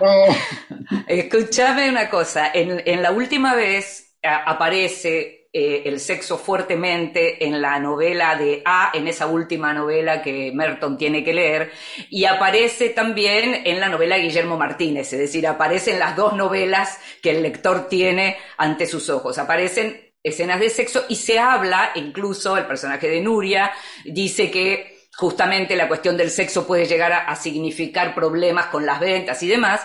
[0.00, 0.96] No.
[1.06, 7.62] Escúchame una cosa, en, en la última vez a- aparece eh, el sexo fuertemente en
[7.62, 11.70] la novela de A, en esa última novela que Merton tiene que leer,
[12.10, 17.30] y aparece también en la novela Guillermo Martínez, es decir, aparecen las dos novelas que
[17.30, 22.66] el lector tiene ante sus ojos, aparecen escenas de sexo y se habla, incluso el
[22.66, 23.70] personaje de Nuria
[24.04, 28.98] dice que justamente la cuestión del sexo puede llegar a, a significar problemas con las
[28.98, 29.82] ventas y demás,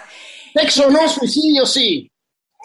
[0.53, 2.11] Sexo no, suicidio sí.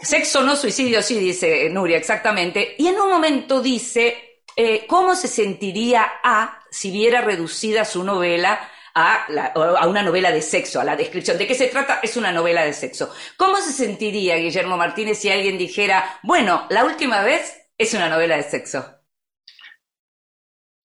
[0.00, 2.74] Sexo no suicidio, sí, dice Nuria, exactamente.
[2.78, 8.68] Y en un momento dice, eh, ¿cómo se sentiría A si viera reducida su novela
[8.94, 11.38] a, a una novela de sexo, a la descripción?
[11.38, 12.00] ¿De qué se trata?
[12.02, 13.12] Es una novela de sexo.
[13.36, 18.36] ¿Cómo se sentiría Guillermo Martínez si alguien dijera, bueno, la última vez es una novela
[18.36, 18.84] de sexo?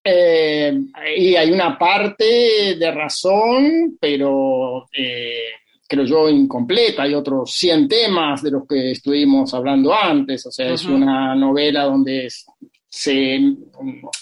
[0.03, 0.72] Eh,
[1.18, 5.51] y hay una parte de razón, pero eh,
[5.89, 7.03] creo yo incompleta.
[7.03, 10.45] Hay otros 100 temas de los que estuvimos hablando antes.
[10.45, 10.95] O sea, es Ujú.
[10.95, 12.45] una novela donde es-
[12.91, 13.39] se,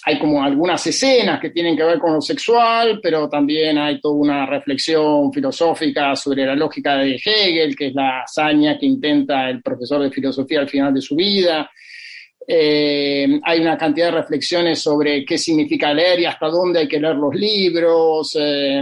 [0.05, 4.15] hay como algunas escenas que tienen que ver con lo sexual, pero también hay toda
[4.15, 9.61] una reflexión filosófica sobre la lógica de Hegel, que es la hazaña que intenta el
[9.61, 11.69] profesor de filosofía al final de su vida.
[12.49, 16.99] Eh, hay una cantidad de reflexiones sobre qué significa leer y hasta dónde hay que
[16.99, 18.37] leer los libros.
[18.39, 18.81] Eh,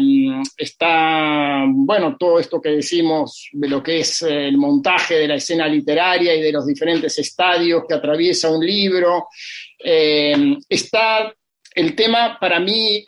[0.55, 5.67] está, bueno, todo esto que decimos de lo que es el montaje de la escena
[5.67, 9.29] literaria y de los diferentes estadios que atraviesa un libro.
[9.83, 11.33] Eh, está
[11.73, 13.03] el tema para mí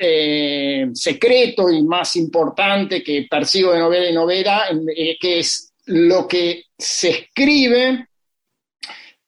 [0.94, 4.66] secreto y más importante que persigo de novela y novela,
[5.22, 8.08] que es lo que se escribe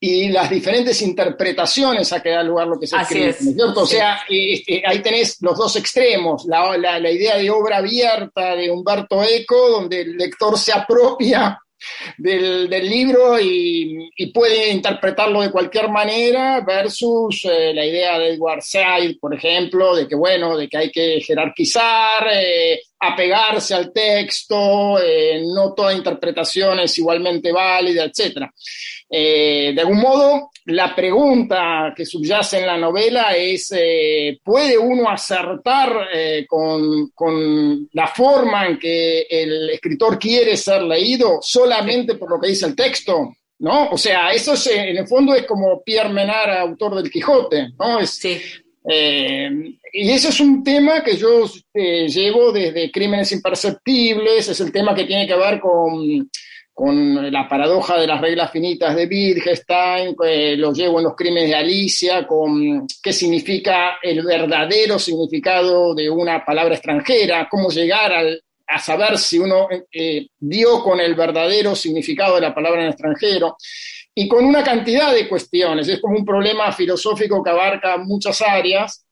[0.02, 3.30] y las diferentes interpretaciones a que da lugar lo que se Así escribe.
[3.32, 3.82] es, ¿no es cierto?
[3.82, 7.78] O sea, eh, este, ahí tenés los dos extremos, la, la- la idea de obra
[7.78, 11.60] abierta de Humberto Eco, donde el lector se apropia
[12.18, 18.34] del, del libro y, y puede interpretarlo de cualquier manera, versus eh, la idea de
[18.34, 23.92] Edward Said, por ejemplo, de que, bueno, de que hay que jerarquizar, eh, apegarse al
[23.94, 28.54] texto, eh, no toda interpretación es igualmente válida, etcétera.
[29.10, 35.10] Eh, de algún modo, la pregunta que subyace en la novela es, eh, ¿puede uno
[35.10, 36.08] acertar
[36.48, 42.50] con, con la forma en que el escritor quiere ser leído solamente por lo que
[42.50, 43.34] dice el texto?
[43.60, 43.90] ¿No?
[43.90, 48.00] O sea, eso es, en el fondo es como Pierre Menard, autor del Quijote, ¿no?
[48.00, 48.40] Es, Sí.
[48.90, 49.50] eh,
[49.94, 54.94] y ese es un tema que yo eh, llevo desde Crímenes Imperceptibles, es el tema
[54.96, 56.30] que tiene que ver con,
[56.74, 61.50] con la paradoja de las reglas finitas de Wittgenstein, eh, lo llevo en los Crímenes
[61.50, 68.42] de Alicia, con qué significa el verdadero significado de una palabra extranjera, cómo llegar al-
[68.72, 73.58] a saber si uno eh, dio con el verdadero significado de la palabra en extranjero
[74.14, 75.88] y con una cantidad de cuestiones.
[75.88, 79.08] Es como un problema filosófico que abarca muchas áreas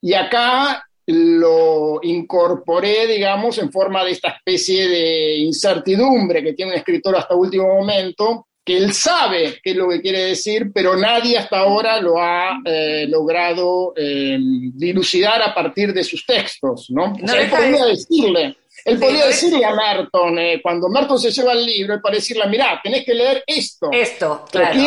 [0.00, 6.78] y acá lo incorporé, digamos, en forma de esta especie de incertidumbre que tiene un
[6.78, 11.38] escritor hasta último momento, que él sabe qué es lo que quiere decir, pero nadie
[11.38, 17.04] hasta ahora lo ha eh, logrado eh, dilucidar a partir de sus textos, ¿no?
[17.04, 20.88] O No sea, él de- podría decirle, él podría no decirle a Merton, eh, cuando
[20.90, 23.88] Merton se lleva el libro, es para decirle, mirá, tenés que leer esto.
[23.90, 24.78] Esto, claro.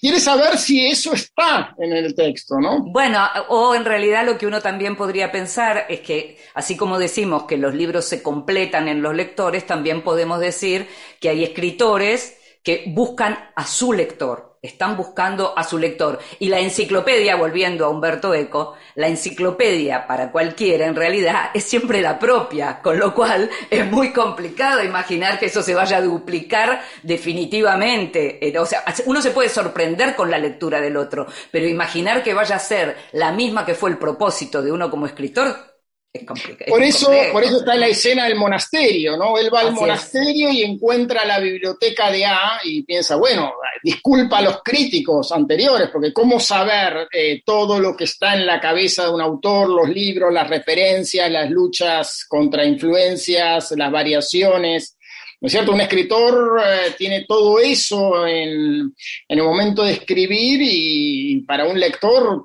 [0.00, 2.82] Quiere saber si eso está en el texto, ¿no?
[2.82, 7.44] Bueno, o en realidad lo que uno también podría pensar es que, así como decimos
[7.44, 10.88] que los libros se completan en los lectores, también podemos decir
[11.20, 16.18] que hay escritores que buscan a su lector, están buscando a su lector.
[16.38, 22.02] Y la enciclopedia, volviendo a Humberto Eco, la enciclopedia para cualquiera en realidad es siempre
[22.02, 26.82] la propia, con lo cual es muy complicado imaginar que eso se vaya a duplicar
[27.02, 28.46] definitivamente.
[28.46, 32.34] Eh, O sea, uno se puede sorprender con la lectura del otro, pero imaginar que
[32.34, 35.69] vaya a ser la misma que fue el propósito de uno como escritor
[36.12, 36.68] es.
[36.68, 39.38] Por eso, por eso está en la escena del monasterio, ¿no?
[39.38, 39.80] Él va al Así es.
[39.80, 43.52] monasterio y encuentra la biblioteca de A y piensa, bueno,
[43.82, 48.60] disculpa a los críticos anteriores, porque cómo saber eh, todo lo que está en la
[48.60, 54.96] cabeza de un autor, los libros, las referencias, las luchas contra influencias, las variaciones.
[55.40, 55.72] ¿No es cierto?
[55.72, 58.94] Un escritor eh, tiene todo eso en,
[59.28, 62.44] en el momento de escribir y para un lector,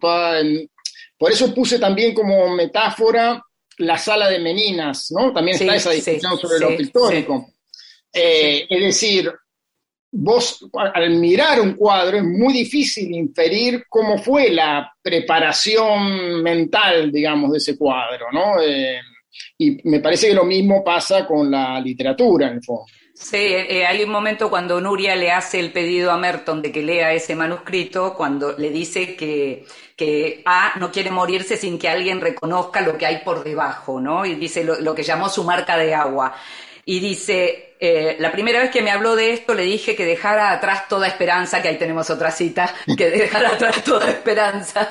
[1.18, 3.43] por eso puse también como metáfora
[3.78, 5.34] la sala de Meninas, ¿no?
[5.34, 7.49] También Sí, está esa sí, discusión sobre sí, lo pictórico.
[8.13, 9.32] Eh, es decir,
[10.11, 17.51] vos al mirar un cuadro es muy difícil inferir cómo fue la preparación mental, digamos,
[17.51, 18.61] de ese cuadro, ¿no?
[18.61, 18.99] Eh,
[19.57, 22.86] y me parece que lo mismo pasa con la literatura, en el fondo.
[23.18, 26.84] Sí, eh, hay un momento cuando Nuria le hace el pedido a Merton de que
[26.84, 32.20] lea ese manuscrito, cuando le dice que, que A no quiere morirse sin que alguien
[32.20, 34.26] reconozca lo que hay por debajo, ¿no?
[34.26, 36.36] Y dice lo que llamó su marca de agua.
[36.88, 40.51] Y dice, eh, la primera vez que me habló de esto le dije que dejara
[40.51, 44.88] atrás toda esperanza, que ahí tenemos otra cita, que dejara atrás toda esperanza.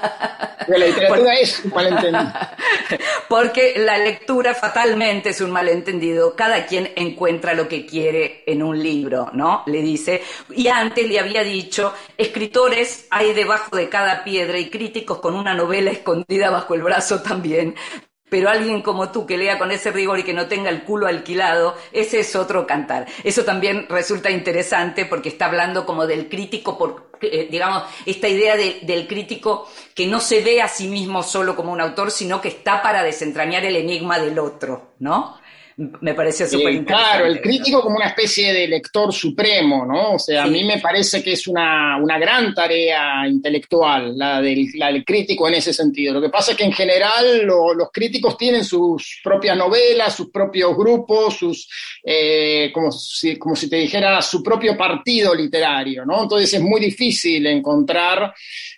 [0.67, 2.33] Pero la literatura es un malentendido.
[3.29, 6.35] Porque la lectura fatalmente es un malentendido.
[6.35, 9.63] Cada quien encuentra lo que quiere en un libro, ¿no?
[9.67, 10.23] Le dice.
[10.51, 15.55] Y antes le había dicho, escritores hay debajo de cada piedra y críticos con una
[15.55, 17.75] novela escondida bajo el brazo también
[18.35, 21.07] pero alguien como tú que lea con ese rigor y que no tenga el culo
[21.07, 23.07] alquilado, ese es otro cantar.
[23.23, 28.57] Eso también resulta interesante porque está hablando como del crítico, por, eh, digamos, esta idea
[28.57, 32.41] de- del crítico que no se ve a sí mismo solo como un autor, sino
[32.41, 35.39] que está para desentrañar el enigma del otro, ¿no?
[35.77, 40.13] Me pareció súper Eh, claro, el crítico como una especie de lector supremo, ¿no?
[40.13, 44.67] O sea, a mí me parece que es una, una gran tarea intelectual la del,
[44.75, 46.15] la del crítico en ese sentido.
[46.15, 50.31] Lo que pasa es que en general lo- los críticos tienen sus propias novelas, sus
[50.31, 51.69] propios grupos, sus,
[52.05, 56.23] eh, como, si, como si te dijera, su propio partido literario, ¿no?
[56.23, 58.33] Entonces es muy difícil encontrar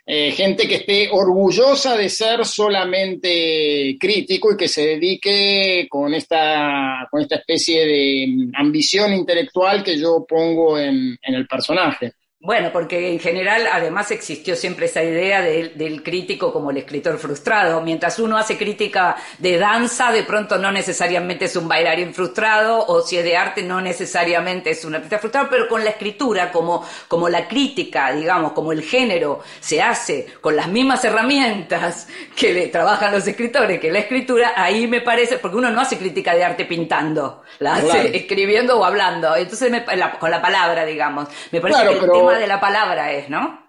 [0.09, 7.09] eh, gente que esté orgullosa de ser solamente crítico y que se dedique con esta,
[7.11, 12.13] con esta especie de mm, ambición intelectual que yo pongo en, en el personaje.
[12.47, 17.19] Bueno, porque en general además existió siempre esa idea del, del crítico como el escritor
[17.19, 17.81] frustrado.
[17.81, 23.03] Mientras uno hace crítica de danza, de pronto no necesariamente es un bailarín frustrado, o
[23.03, 26.87] si es de arte, no necesariamente es un artista frustrado, pero con la escritura, como,
[27.09, 32.69] como la crítica, digamos, como el género se hace con las mismas herramientas que le
[32.69, 36.45] trabajan los escritores, que la escritura, ahí me parece, porque uno no hace crítica de
[36.45, 38.09] arte pintando, la hace Claro.
[38.13, 39.35] escribiendo o hablando.
[39.35, 41.27] Entonces, me- la- con la palabra, digamos.
[41.51, 43.65] Me parece Claro, que el pero- tema de la palabra es, ¿no?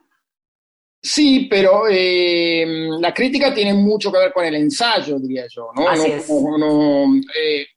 [1.02, 2.66] Sí, pero eh,
[3.00, 5.88] la crítica tiene mucho que ver con el ensayo, diría yo, ¿no?
[5.88, 6.30] Así No- es.
[6.30, 7.68] no- eh,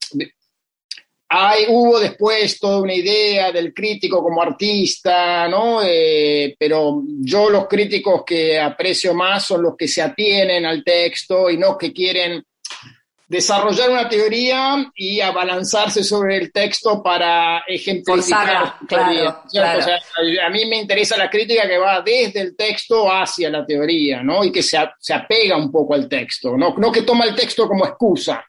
[1.32, 5.80] hay, hubo después toda una idea del crítico como artista, ¿no?
[5.84, 11.48] Eh, pero yo los críticos que aprecio más son los que se atienen al texto
[11.48, 12.42] y no que quieren
[13.30, 19.78] desarrollar una teoría y abalanzarse sobre el texto para ejemplificar claro, claro.
[19.78, 19.98] O sea,
[20.44, 24.42] a mí me interesa la crítica que va desde el texto hacia la teoría, ¿no?
[24.42, 26.74] Y que se, a- se apega un poco al texto, ¿no?
[26.76, 28.44] No que toma el texto como excusa.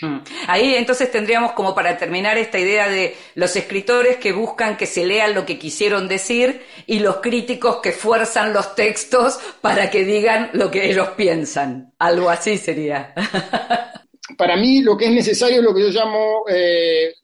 [0.00, 0.18] Mm.
[0.46, 5.04] Ahí entonces tendríamos como para terminar esta idea de los escritores que buscan que se
[5.04, 10.50] lean lo que quisieron decir y los críticos que fuerzan los textos para que digan
[10.52, 11.92] lo que ellos piensan.
[11.98, 13.14] Algo así sería.
[14.36, 17.14] Para mí lo que es necesario es lo que yo llamo, eh,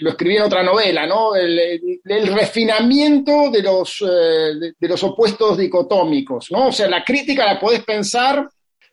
[0.00, 1.34] lo escribí en otra novela, ¿no?
[1.34, 6.68] El, refinamiento de los, eh, de, los opuestos dicotómicos, ¿no?
[6.68, 8.48] O sea, la crítica la podés pensar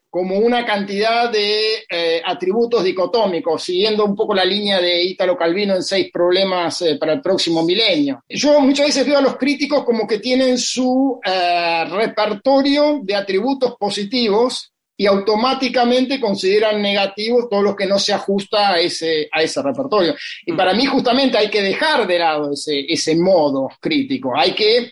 [0.09, 5.75] como una cantidad de eh, atributos dicotómicos, siguiendo un poco la línea de Ítalo Calvino
[5.75, 8.23] en seis problemas para el próximo milenio.
[8.29, 14.71] Yo muchas veces veo a los críticos como que tienen su repertorio de atributos positivos
[14.97, 20.15] y automáticamente consideran negativos todo lo que no se ajusta a ese, a ese repertorio.
[20.45, 24.91] Y para mí justamente hay que dejar de lado ese, ese modo crítico, hay que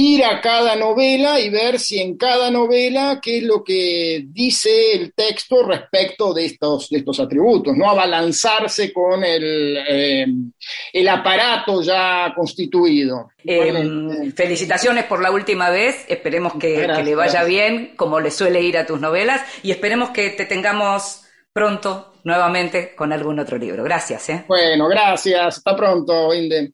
[0.00, 4.92] ir a cada novela y ver si en cada novela qué es lo que dice
[4.92, 10.26] el texto respecto de estos, de estos atributos, no abalanzarse con el, eh,
[10.92, 13.30] el aparato ya constituido.
[13.44, 16.98] Eh, felicitaciones por la última vez, esperemos que, Gracias.
[16.98, 20.46] que le vaya bien, como le suele ir a tus novelas, y esperemos que te
[20.46, 23.84] tengamos pronto nuevamente con algún otro libro.
[23.84, 24.28] Gracias.
[24.30, 24.44] ¿eh?
[24.48, 25.58] Bueno, gracias.
[25.58, 26.72] Hasta pronto, Inde.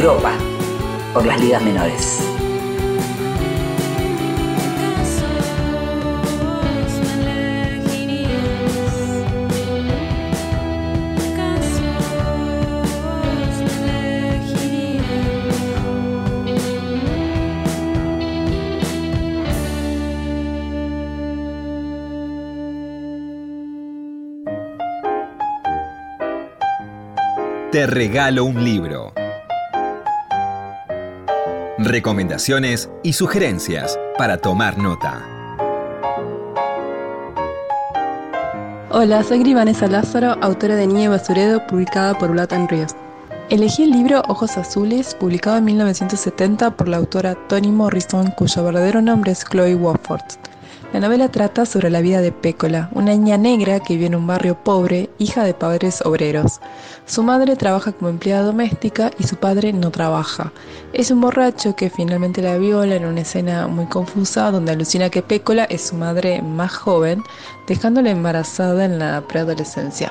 [0.00, 0.32] Europa,
[1.12, 2.22] por las ligas menores.
[27.72, 29.17] Te regalo un libro.
[31.88, 35.24] Recomendaciones y sugerencias para tomar nota.
[38.90, 42.94] Hola, soy Gri Vanessa Lázaro, autora de Niña Basuredo, publicada por Blatan Ríos.
[43.48, 49.00] Elegí el libro Ojos Azules, publicado en 1970 por la autora Toni Morrison, cuyo verdadero
[49.00, 50.20] nombre es Chloe Wofford.
[50.90, 54.26] La novela trata sobre la vida de Pécola, una niña negra que vive en un
[54.26, 56.60] barrio pobre, hija de padres obreros.
[57.04, 60.50] Su madre trabaja como empleada doméstica y su padre no trabaja.
[60.94, 65.20] Es un borracho que finalmente la viola en una escena muy confusa donde alucina que
[65.20, 67.22] Pécola es su madre más joven,
[67.66, 70.10] dejándola embarazada en la preadolescencia.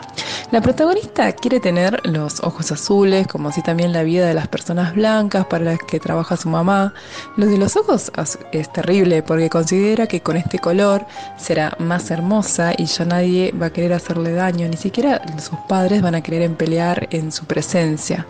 [0.52, 4.94] La protagonista quiere tener los ojos azules, como así también la vida de las personas
[4.94, 6.94] blancas para las que trabaja su mamá.
[7.36, 8.12] Lo de los ojos
[8.52, 11.06] es terrible porque considera que con este color
[11.38, 16.02] será más hermosa y ya nadie va a querer hacerle daño, ni siquiera sus padres
[16.02, 18.26] van a querer pelear en su presencia.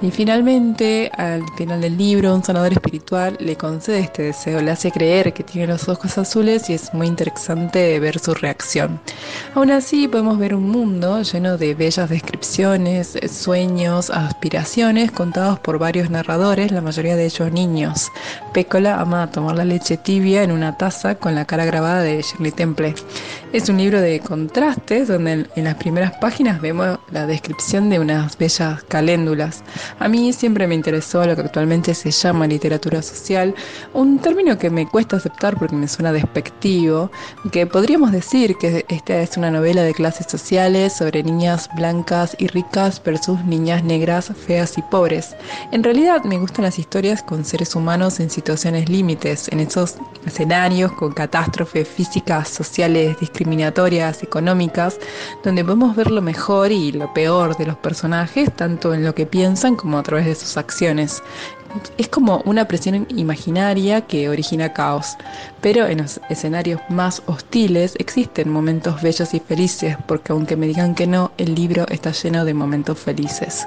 [0.00, 4.90] Y finalmente, al final del libro, un sanador espiritual le concede este deseo, le hace
[4.90, 8.98] creer que tiene los ojos azules y es muy interesante ver su reacción.
[9.54, 16.08] Aún así, podemos ver un mundo lleno de bellas descripciones, sueños, aspiraciones contados por varios
[16.08, 18.10] narradores, la mayoría de ellos niños.
[18.54, 22.52] Pécola ama tomar la leche tibia en una taza con la cara grabada de Shirley
[22.52, 22.94] Temple.
[23.52, 28.38] Es un libro de contrastes donde en- las primeras páginas vemos la descripción de unas
[28.38, 29.62] bellas caléndulas.
[29.98, 33.54] A mí siempre me interesó lo que actualmente se llama literatura social,
[33.92, 37.10] un término que me cuesta aceptar porque me suena despectivo,
[37.52, 42.46] que podríamos decir que esta es una novela de clases sociales sobre niñas blancas y
[42.46, 45.36] ricas versus niñas negras, feas y pobres.
[45.72, 50.90] En realidad me gustan las historias con seres humanos en situaciones límites, en esos escenarios
[50.92, 54.98] con catástrofes físicas, sociales, discriminatorias, económicas,
[55.42, 59.26] donde podemos ver lo mejor y lo peor de los personajes, tanto en lo que
[59.26, 61.22] piensan como a través de sus acciones.
[61.98, 65.16] Es como una presión imaginaria que origina caos,
[65.60, 70.94] pero en los escenarios más hostiles existen momentos bellos y felices, porque aunque me digan
[70.94, 73.66] que no, el libro está lleno de momentos felices.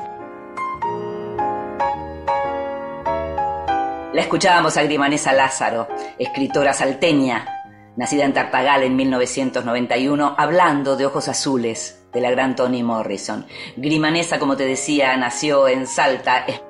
[4.13, 7.54] La escuchábamos a Grimanesa Lázaro, escritora salteña,
[7.97, 13.45] nacida en Tartagal en 1991, hablando de Ojos Azules de la gran Toni Morrison.
[13.75, 16.61] Grimanesa, como te decía, nació en Salta, es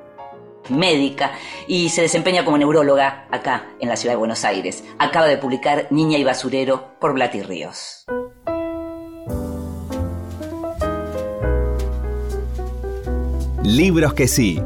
[0.69, 1.32] médica
[1.67, 4.84] y se desempeña como neuróloga acá en la ciudad de Buenos Aires.
[4.97, 8.05] Acaba de publicar Niña y Basurero por Blati Ríos.
[13.63, 14.61] Libros que sí.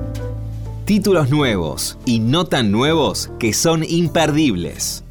[0.86, 5.04] Títulos nuevos y no tan nuevos que son imperdibles.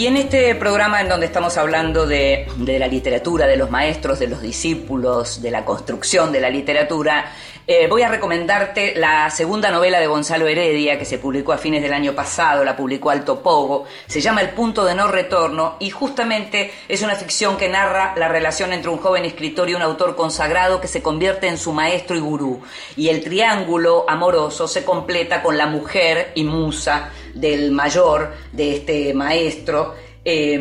[0.00, 4.28] Y en este programa en donde estamos hablando de, la literatura, de los maestros, de
[4.28, 7.30] los discípulos, de la construcción de la literatura,
[7.72, 11.80] eh, voy a recomendarte la segunda novela de Gonzalo Heredia que se publicó a fines
[11.80, 15.90] del año pasado, la publicó Alto Pogo, se llama El punto de no retorno y
[15.90, 20.16] justamente es una ficción que narra la relación entre un joven escritor y un autor
[20.16, 22.60] consagrado que se convierte en su maestro y gurú.
[22.96, 29.14] Y el triángulo amoroso se completa con la mujer y musa del mayor, de este
[29.14, 29.94] maestro,
[30.24, 30.58] eh,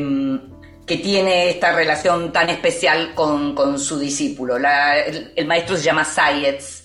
[0.86, 4.57] que tiene esta relación tan especial con, su discípulo.
[4.57, 6.78] El, el maestro se llama Sayetz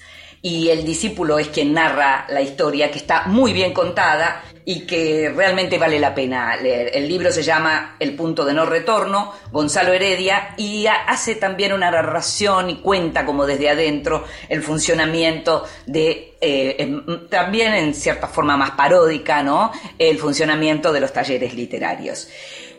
[0.47, 5.33] y el discípulo es quien narra la historia, que está muy bien contada y que
[5.35, 6.91] realmente vale la pena leer.
[6.93, 11.73] El libro se llama El punto de no retorno, Gonzalo Heredia, y ha- hace también
[11.73, 16.95] una narración y cuenta como desde adentro el funcionamiento de, eh,
[17.31, 19.73] también en cierta forma más paródica, ¿no?
[19.99, 22.29] El funcionamiento de los talleres literarios.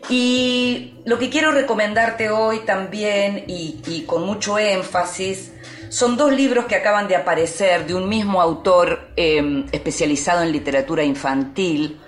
[0.07, 5.51] Y lo que quiero recomendarte hoy también, y con mucho énfasis,
[5.90, 11.04] son dos libros que acaban de aparecer de un mismo autor eh, especializado en literatura
[11.04, 12.00] infantil,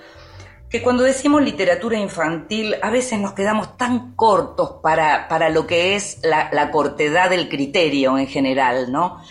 [0.69, 5.95] que cuando decimos literatura infantil a veces nos quedamos tan cortos para, para lo que
[5.95, 9.21] es la, cortedad del criterio en general, ¿no?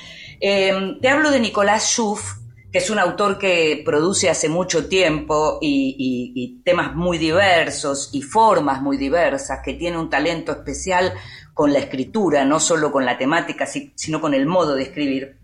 [0.41, 2.37] Eh, te hablo de Nicolás Schuff,
[2.73, 8.83] que es un autor que produce hace mucho tiempo y temas muy diversos y formas
[8.83, 11.13] muy diversas, que tiene un talento especial
[11.57, 15.39] con la escritura, no solo con la temática, si- sino con el modo de escribir.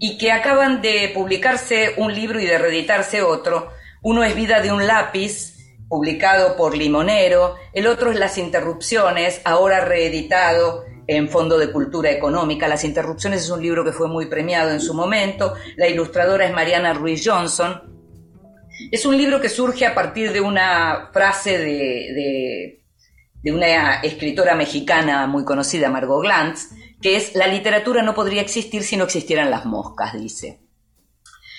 [0.00, 3.70] y que acaban de publicarse un libro y de reeditarse otro.
[4.02, 5.56] Uno es Vida de un lápiz,
[5.88, 12.68] publicado por Limonero, el otro es Las interrupciones, ahora reeditado en Fondo de Cultura Económica.
[12.68, 15.54] Las interrupciones es un libro que fue muy premiado en su momento.
[15.76, 17.82] La ilustradora es Mariana Ruiz Johnson.
[18.92, 21.64] Es un libro que surge a partir de una frase de,
[22.14, 22.77] de,
[23.48, 26.68] de una escritora mexicana muy conocida, Margot Glantz,
[27.00, 30.60] que es la literatura no podría existir si no existieran las moscas, dice.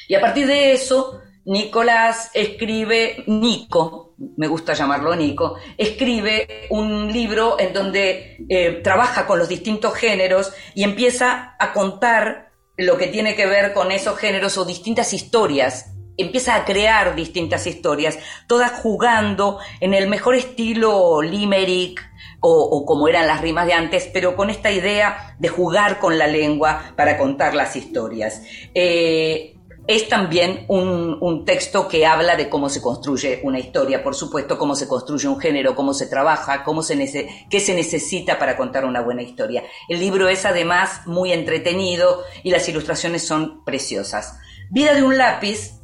[0.08, 7.60] Y a partir de eso, Nicolás escribe, Nico, me gusta llamarlo Nico, escribe un libro
[7.60, 13.36] en donde eh, trabaja con los distintos géneros y empieza a contar lo que tiene
[13.36, 15.96] que ver con esos géneros o distintas historias.
[16.20, 22.10] Empieza a crear distintas historias, todas jugando en el mejor estilo limerick
[22.42, 26.28] o, como eran las rimas de antes, pero con esta idea de jugar con la
[26.28, 28.42] lengua para contar las historias.
[28.74, 29.56] Eh,
[29.88, 34.56] es también un, un, texto que habla de cómo se construye una historia, por supuesto,
[34.60, 38.86] cómo se construye un género, cómo se trabaja, cómo se qué se necesita para contar
[38.86, 39.64] una buena historia.
[39.88, 44.38] El libro es además muy entretenido y las ilustraciones son preciosas.
[44.70, 45.79] Vida de un lápiz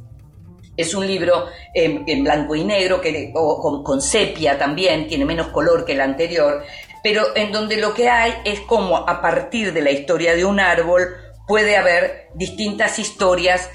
[0.76, 5.84] es un libro en, blanco y negro, que, con, con sepia también, tiene menos color
[5.84, 6.62] que el anterior,
[7.02, 10.60] pero en donde lo que hay es como a partir de la historia de un
[10.60, 11.08] árbol
[11.46, 13.70] puede haber distintas historias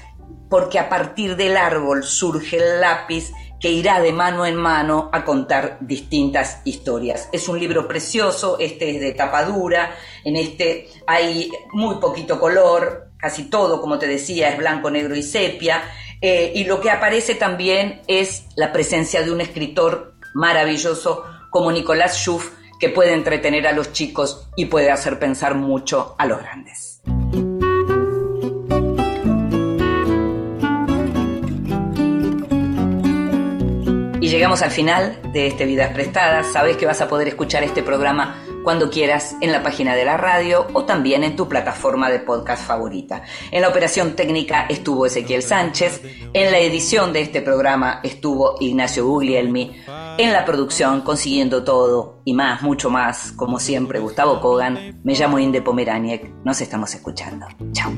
[0.50, 5.24] porque a partir del árbol surge el lápiz que irá de mano en mano a
[5.24, 7.28] contar distintas historias.
[7.32, 9.94] Es un libro precioso, este es de tapa dura,
[10.24, 15.22] en este hay muy poquito color, casi todo, como te decía, es blanco, negro y
[15.22, 15.80] sepia,
[16.24, 22.16] eh, y lo que aparece también es la presencia de un escritor maravilloso como Nicolás
[22.16, 27.00] Schuff, que puede entretener a los chicos y puede hacer pensar mucho a los grandes.
[34.20, 36.52] Y llegamos al final de este Vidas Prestadas.
[36.52, 40.16] Sabes que vas a poder escuchar este programa cuando quieras en la página de la
[40.16, 43.22] radio o también en tu plataforma de podcast favorita.
[43.50, 46.02] En la operación técnica estuvo Ezequiel Sánchez,
[46.32, 49.82] en la edición de este programa estuvo Ignacio Guglielmi,
[50.18, 55.00] en la producción consiguiendo todo y más, mucho más, como siempre, Gustavo Kogan.
[55.02, 57.46] Me llamo Inde Pomeraniec, nos estamos escuchando.
[57.72, 57.92] Chao.